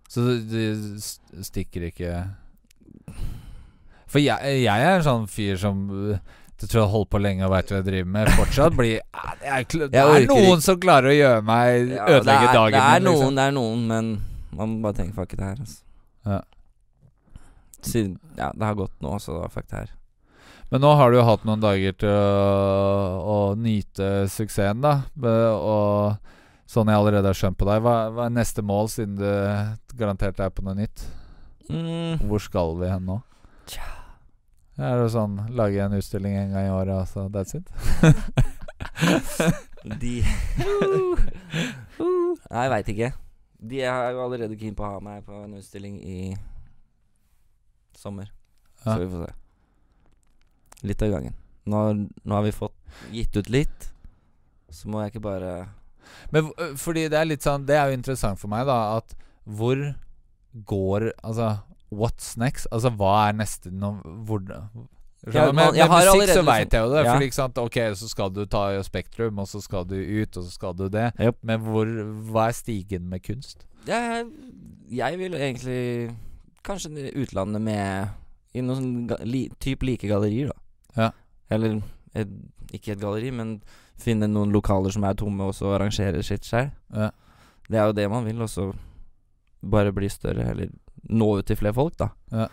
[0.09, 2.29] Så du, du stikker ikke
[4.07, 5.89] For jeg, jeg er en sånn fyr som
[6.57, 8.29] du tror jeg har holdt på lenge og veit hva jeg driver med.
[8.39, 12.47] Fortsatt blir ah, Det er, det er noen som klarer å gjøre meg Ja, Ødelegge
[12.47, 13.35] dagen dagen Det er min, noen, liksom.
[13.37, 14.09] det er noen, men
[14.57, 15.83] man må bare tenke 'fuck it' her, altså.
[16.25, 16.41] Ja.
[17.85, 19.93] Siden Ja, det har gått nå, så fuck det her.
[20.71, 24.95] Men nå har du jo hatt noen dager til å, å nyte suksessen, da.
[25.23, 26.17] Og
[26.67, 29.29] sånn jeg allerede har skjønt på deg, hva, hva er neste mål, siden du
[29.99, 31.07] garantert er på noe nytt?
[31.71, 32.19] Mm.
[32.27, 33.21] Hvor skal vi hen nå?
[33.71, 33.87] Tja.
[34.77, 37.71] Er det sånn lage en utstilling en gang i året, altså that's it?
[40.03, 40.19] De
[41.97, 43.11] Nei, jeg veit ikke.
[43.71, 46.35] De er jo allerede keen på å ha meg på en utstilling i
[47.97, 48.29] sommer.
[48.85, 48.93] Ja.
[48.93, 49.46] Så vi får se.
[50.83, 51.35] Litt av gangen.
[51.67, 51.81] Nå,
[52.25, 52.75] nå har vi fått
[53.13, 53.91] gitt ut litt.
[54.71, 55.69] Så må jeg ikke bare
[56.33, 59.15] Men fordi det er litt sånn Det er jo interessant for meg, da, at
[59.47, 59.79] hvor
[60.67, 61.61] går Altså,
[61.95, 62.67] what's next?
[62.73, 63.93] Altså, hva er neste no,
[64.27, 67.03] Hvor Ja, med, man- med har musikk så veit jeg jo det.
[67.05, 70.37] liksom- Fordi ikke sant Ok, så skal du ta Spektrum, og så skal du ut,
[70.37, 71.13] og så skal du det.
[71.19, 71.37] Yep.
[71.43, 71.87] Men hvor
[72.31, 73.65] Hva er stigen med kunst?
[73.87, 74.27] jeg,
[74.91, 76.17] jeg vil egentlig
[76.65, 78.09] Kanskje utlandet med
[78.55, 80.61] I noen sånn li, typ like gallerier, da.
[80.97, 81.11] Ja.
[81.53, 81.81] Eller
[82.17, 82.33] et,
[82.75, 83.59] ikke et galleri, men
[84.01, 86.71] finne noen lokaler som er tomme, og så arrangere sitt sjøl.
[86.95, 87.11] Ja.
[87.67, 88.71] Det er jo det man vil, og så
[89.67, 90.71] bare bli større, eller
[91.11, 92.11] nå ut til flere folk, da.
[92.33, 92.49] Ja.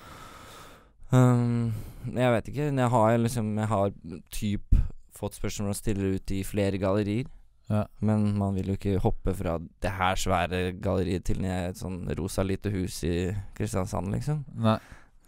[1.14, 1.74] Um,
[2.10, 2.72] jeg vet ikke.
[2.74, 3.92] Jeg har liksom Jeg har
[4.34, 4.76] typ
[5.14, 7.30] fått spørsmål om å stille ut i flere gallerier.
[7.70, 7.86] Ja.
[8.04, 12.44] Men man vil jo ikke hoppe fra det her svære galleriet til et sånn rosa
[12.44, 14.44] lite hus i Kristiansand, liksom.
[14.66, 14.80] Nei,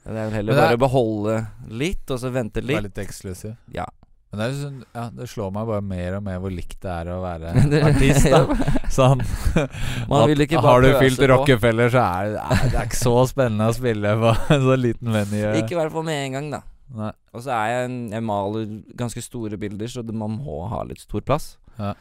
[0.06, 1.36] Det er vel heller er, bare å beholde
[1.82, 2.92] litt, og så vente det er litt.
[2.92, 3.56] litt eksklusiv.
[3.74, 3.88] Ja.
[4.36, 7.10] Men det, sånn, ja, det slår meg bare mer og mer hvor likt det er
[7.14, 7.54] å være
[7.90, 8.28] artist.
[8.30, 8.42] da
[8.98, 9.24] Sånn
[10.12, 11.24] Man at Har du fylt.
[11.32, 14.78] Rockefeller, så er det, er, det er ikke så spennende å spille på en så
[14.80, 15.54] liten venue.
[15.62, 16.62] Ikke i hvert fall med en gang, da.
[16.96, 17.14] Nei.
[17.34, 18.68] Og så er jeg en Jeg maler
[19.00, 21.56] ganske store bilder, så det, man må ha litt stor plass.
[21.80, 21.96] Ja.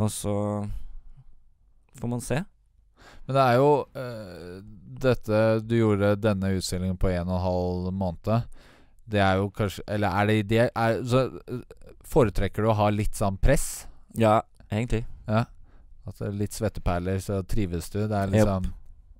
[0.00, 0.34] Og så
[2.00, 2.40] får man se.
[3.30, 4.54] Men det er jo uh,
[5.00, 8.56] dette Du gjorde denne utstillingen på en og en halv måned.
[9.06, 11.60] Det er jo kanskje Eller er det idé er, så, eh,
[12.10, 13.86] Foretrekker du å ha litt sånn press?
[14.18, 15.04] Ja, egentlig.
[15.30, 15.44] Ja.
[16.10, 18.00] Er litt svetteperler, så trives du?
[18.10, 18.66] Det er liksom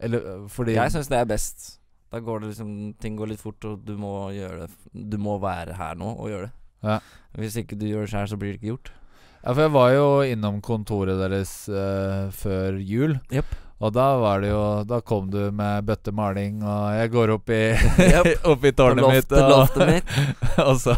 [0.03, 1.71] Eller eh, fordi Jeg syns det er best.
[2.11, 5.39] Da går det liksom Ting går litt fort, og du må gjøre det Du må
[5.39, 6.55] være her nå og gjøre det.
[6.83, 6.99] Ja.
[7.39, 8.95] Hvis ikke du gjør det sjøl, så blir det ikke gjort.
[9.41, 13.21] Ja, for jeg var jo innom kontoret deres uh, før jul.
[13.31, 13.55] Jepp.
[13.81, 17.61] Og da var det jo Da kom du med bøttemaling, og jeg går opp i
[17.73, 18.29] yep.
[18.53, 19.41] Opp i tårnet loftet, mitt.
[19.41, 20.13] Og, loftet mitt.
[20.69, 20.97] og så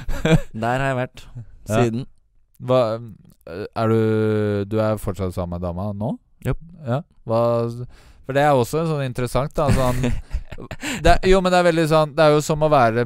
[0.64, 1.24] Der har jeg vært
[1.68, 1.76] Ja.
[1.80, 2.06] siden.
[2.64, 2.80] Hva
[3.76, 6.14] Er du Du er fortsatt sammen med dama nå?
[6.46, 6.58] Yep.
[6.86, 7.02] Ja.
[7.28, 7.40] Hva
[8.24, 9.68] For det er også sånn interessant, da.
[9.72, 10.00] Sånn
[11.04, 13.04] det, Jo, men det er veldig sånn Det er jo som å være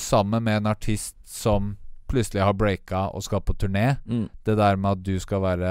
[0.00, 1.74] sammen med en artist som
[2.10, 3.96] plutselig har breaka og skal på turné.
[4.06, 4.24] Mm.
[4.46, 5.70] Det der med at du skal være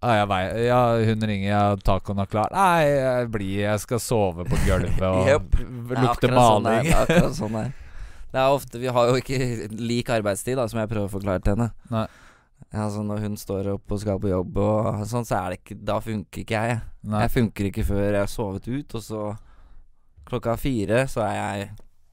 [0.00, 0.80] Ja, jeg vei- ja
[1.10, 2.48] hun ringer, ja, tacoen er klar.
[2.54, 6.88] Nei, jeg blir Jeg skal sove på gulvet og er lukte sånn maling.
[6.88, 7.52] er sånn
[8.32, 8.48] det er.
[8.54, 11.70] Ofte Vi har jo ikke lik arbeidstid, da, som jeg prøver å forklare til henne.
[11.92, 12.06] Nei.
[12.70, 15.76] Altså Når hun står opp og skal på jobb, og sånn, så er det ikke
[15.88, 16.80] Da funker ikke jeg.
[17.02, 17.22] Nei.
[17.24, 19.22] Jeg funker ikke før jeg har sovet ut, og så
[20.30, 21.70] klokka fire så er jeg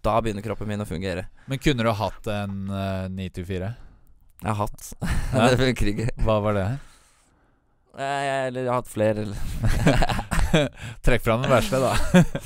[0.08, 1.28] Da begynner kroppen min å fungere.
[1.48, 3.72] Men kunne du hatt en uh, 9 til 4?
[4.44, 4.92] Jeg har hatt.
[5.38, 5.50] Ja.
[5.52, 6.10] det funker ikke.
[6.24, 6.68] Hva var det?
[7.98, 9.26] Eller jeg har hatt flere.
[11.06, 11.96] Trekk fram den verste, da.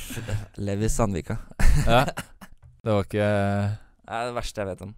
[0.68, 1.38] Levi Sandvika.
[1.86, 2.06] ja.
[2.82, 4.96] Det var ikke Det er det verste jeg vet om.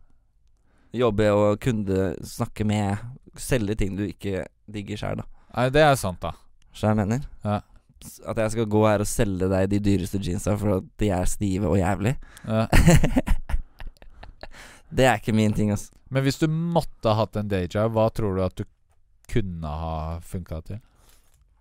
[0.93, 3.01] Jobbe og kunde snakke med
[3.33, 5.25] Selge ting du ikke digger sjøl, da.
[5.57, 6.35] Nei, det er sant, da.
[6.77, 7.23] Jeg mener.
[7.41, 7.55] Ja.
[8.29, 11.25] At jeg skal gå her og selge deg de dyreste jeansa for at de er
[11.29, 12.13] stive og jævlig.
[12.45, 12.67] Ja.
[15.01, 15.89] det er ikke min ting, altså.
[16.13, 18.67] Men hvis du måtte ha hatt en dayjob, hva tror du at du
[19.31, 20.79] kunne ha funka til?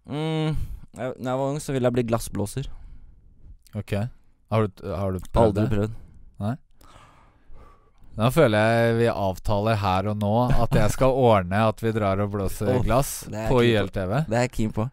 [0.09, 0.57] Mm,
[0.97, 2.67] jeg, når jeg var ung, så ville jeg bli glassblåser.
[3.79, 3.93] Ok
[4.53, 5.71] Har du, har du prøvd Aldri det?
[5.77, 5.99] prøvd.
[8.13, 12.21] Da føler jeg vi avtaler her og nå at jeg skal ordne at vi drar
[12.21, 13.63] og blåser glass er på.
[13.65, 14.11] YLTV.
[14.29, 14.85] Det er jeg keen på.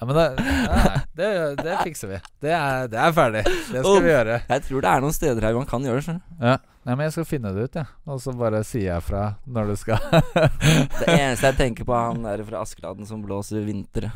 [0.00, 1.30] Ja, men det, nei, det,
[1.60, 2.20] det fikser vi.
[2.44, 3.42] Det er, det er ferdig.
[3.46, 4.38] Det skal vi gjøre.
[4.50, 6.16] Jeg tror det er noen steder her man kan gjøre det.
[6.40, 6.56] Ja.
[6.84, 7.88] Nei, men jeg skal finne det ut, jeg.
[8.12, 10.02] Og så bare sier jeg fra når du skal.
[11.00, 14.10] Det eneste jeg tenker på, er han der fra Askeladden som blåser vintre.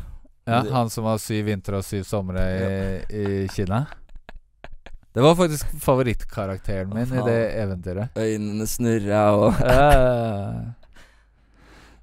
[0.49, 2.69] Ja, Han som har syv vintre og syv somre i,
[3.09, 3.83] i Kina.
[5.13, 8.17] Det var faktisk favorittkarakteren min i det eventyret.
[8.17, 9.57] Øynene snurra og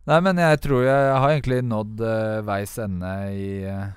[0.07, 3.89] Nei, men jeg tror jeg har egentlig nådd uh, veis ende i, uh,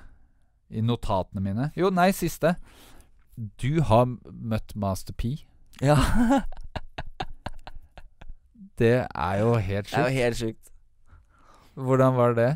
[0.74, 1.68] i notatene mine.
[1.78, 2.56] Jo, nei, siste.
[3.62, 5.36] Du har møtt Master P.
[5.80, 5.96] Ja.
[8.80, 10.70] Det er jo helt Det er jo helt sjukt.
[11.76, 12.50] Hvordan var det?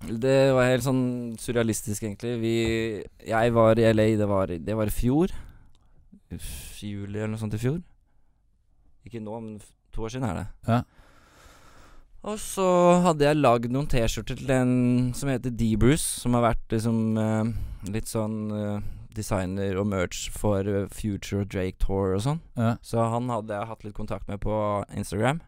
[0.00, 1.04] Det var helt sånn
[1.38, 2.32] surrealistisk, egentlig.
[2.42, 2.54] Vi
[3.28, 5.32] Jeg var i LA, det var, det var i fjor.
[6.30, 7.78] Juli eller noe sånt i fjor.
[9.06, 9.60] Ikke nå, men
[9.94, 10.46] to år siden er det.
[10.66, 10.82] Ja.
[12.20, 12.66] Og så
[13.00, 14.72] hadde jeg lagd noen T-skjorter til en
[15.16, 17.52] som heter D-Bruce, som har vært liksom eh,
[17.94, 18.82] litt sånn eh,
[19.16, 22.42] designer og merch for eh, Future og Drake Tour og sånn.
[22.60, 22.74] Ja.
[22.84, 24.52] Så han hadde jeg hatt litt kontakt med på
[24.92, 25.40] Instagram.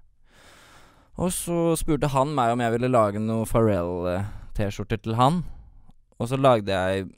[1.20, 5.42] Og så spurte han meg om jeg ville lage noen Pharrell-T-skjorter til han.
[6.16, 7.10] Og så lagde jeg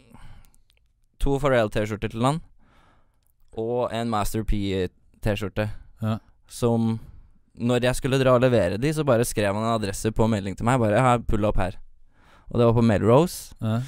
[1.23, 2.43] to Pharrell-T-skjorter til han,
[3.55, 5.71] og en Master P-T-skjorte.
[6.03, 6.19] Ja.
[6.51, 6.99] Som
[7.55, 10.57] Når jeg skulle dra og levere de, så bare skrev han en adresse på melding
[10.59, 10.81] til meg.
[10.83, 11.79] Bare ja, 'pull opp her'.
[12.51, 13.55] Og det var på Melrose.
[13.63, 13.81] Ja.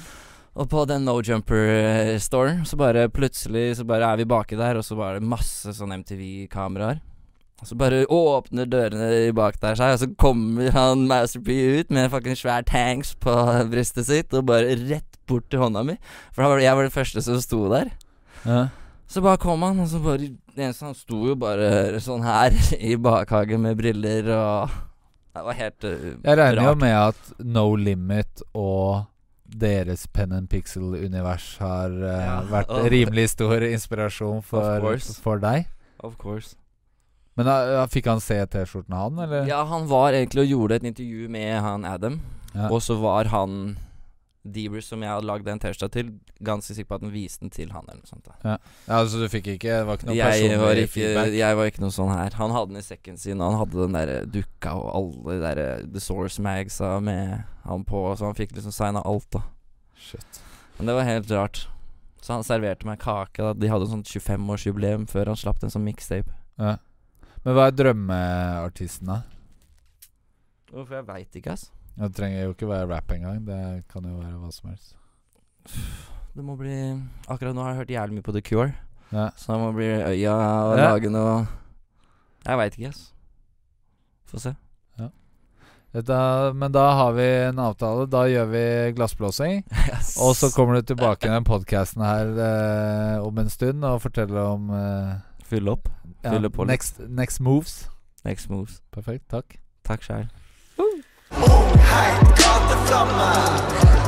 [0.57, 4.85] Og på den No Jumper-storen, så bare plutselig så bare er vi baki der, og
[4.85, 6.97] så var det masse sånn MTV-kameraer.
[7.61, 11.93] Og så bare åpner dørene bak der seg, og så kommer han Master P ut
[11.93, 13.33] med fucking svær tanks på
[13.69, 15.97] brystet sitt, og bare rett bort til hånda mi.
[16.33, 17.93] For var det, jeg var den første som sto der.
[18.45, 18.67] Ja.
[19.09, 22.55] Så bare kom han, og så bare Det eneste han sto jo bare sånn her
[22.91, 24.71] i bakhagen med briller og
[25.35, 29.05] Det var helt uh, Jeg regner jo med at No Limit og
[29.47, 35.69] deres Pen and Pixel-univers har uh, Ja, vært rimelig stor inspirasjon for, for deg.
[36.03, 36.57] Of course.
[37.37, 39.45] Men da, fikk han se T-skjorten han, eller?
[39.47, 42.17] Ja, han var egentlig og gjorde et intervju med han Adam.
[42.55, 42.71] Ja.
[42.73, 43.77] Og så var han
[44.53, 46.09] Debrus, som jeg hadde lagd en T-skjorte til,
[46.45, 48.25] ganske sikker på at den viste den til han, eller noe sånt.
[48.27, 48.57] da Ja,
[48.99, 51.31] altså du fikk ikke Det var ikke noe jeg var, ikke, feedback?
[51.37, 52.37] jeg var ikke noe sånn her.
[52.41, 55.39] Han hadde den i sekken sin, og han hadde den der dukka og alle de
[55.45, 59.43] der eh, The Source Magsa med han på, så han fikk liksom signa alt, da.
[59.97, 60.41] Shit.
[60.77, 61.63] Men det var helt rart.
[62.21, 63.39] Så han serverte meg kake.
[63.39, 63.53] Da.
[63.55, 66.33] De hadde sånn 25-årsjubileum før han slapp den som mixtape.
[66.59, 66.77] Ja.
[67.45, 69.21] Men hva er drømmeartisten, da?
[70.71, 71.69] Hvorfor jeg veit ikke, ass.
[71.97, 73.39] Det trenger jo ikke være rap engang.
[73.47, 74.95] Det kan jo være hva som helst.
[76.37, 76.75] Det må bli
[77.27, 78.73] Akkurat nå har jeg hørt jævlig mye på The Cure.
[79.11, 79.29] Ja.
[79.39, 80.91] Så det må bli øya og Ja.
[80.93, 81.47] lage noe
[82.45, 83.13] Jeg veit ikke, ass.
[84.27, 84.55] Få se.
[85.95, 86.17] Dette,
[86.53, 88.05] men da har vi en avtale.
[88.11, 89.63] Da gjør vi glassblåsing.
[89.87, 90.17] Yes.
[90.21, 94.41] Og så kommer du tilbake i den podkasten her eh, om en stund og forteller
[94.51, 95.13] om eh,
[95.47, 95.87] Fylle opp.
[96.23, 96.73] ja, Fylle på litt.
[96.75, 97.89] next, next moves.
[98.25, 98.81] Next moves.
[98.91, 99.29] Perfekt.
[99.31, 99.57] Takk.
[99.87, 100.27] Takk sjæl.
[101.31, 104.06] Ungheit, Gott der Flamme.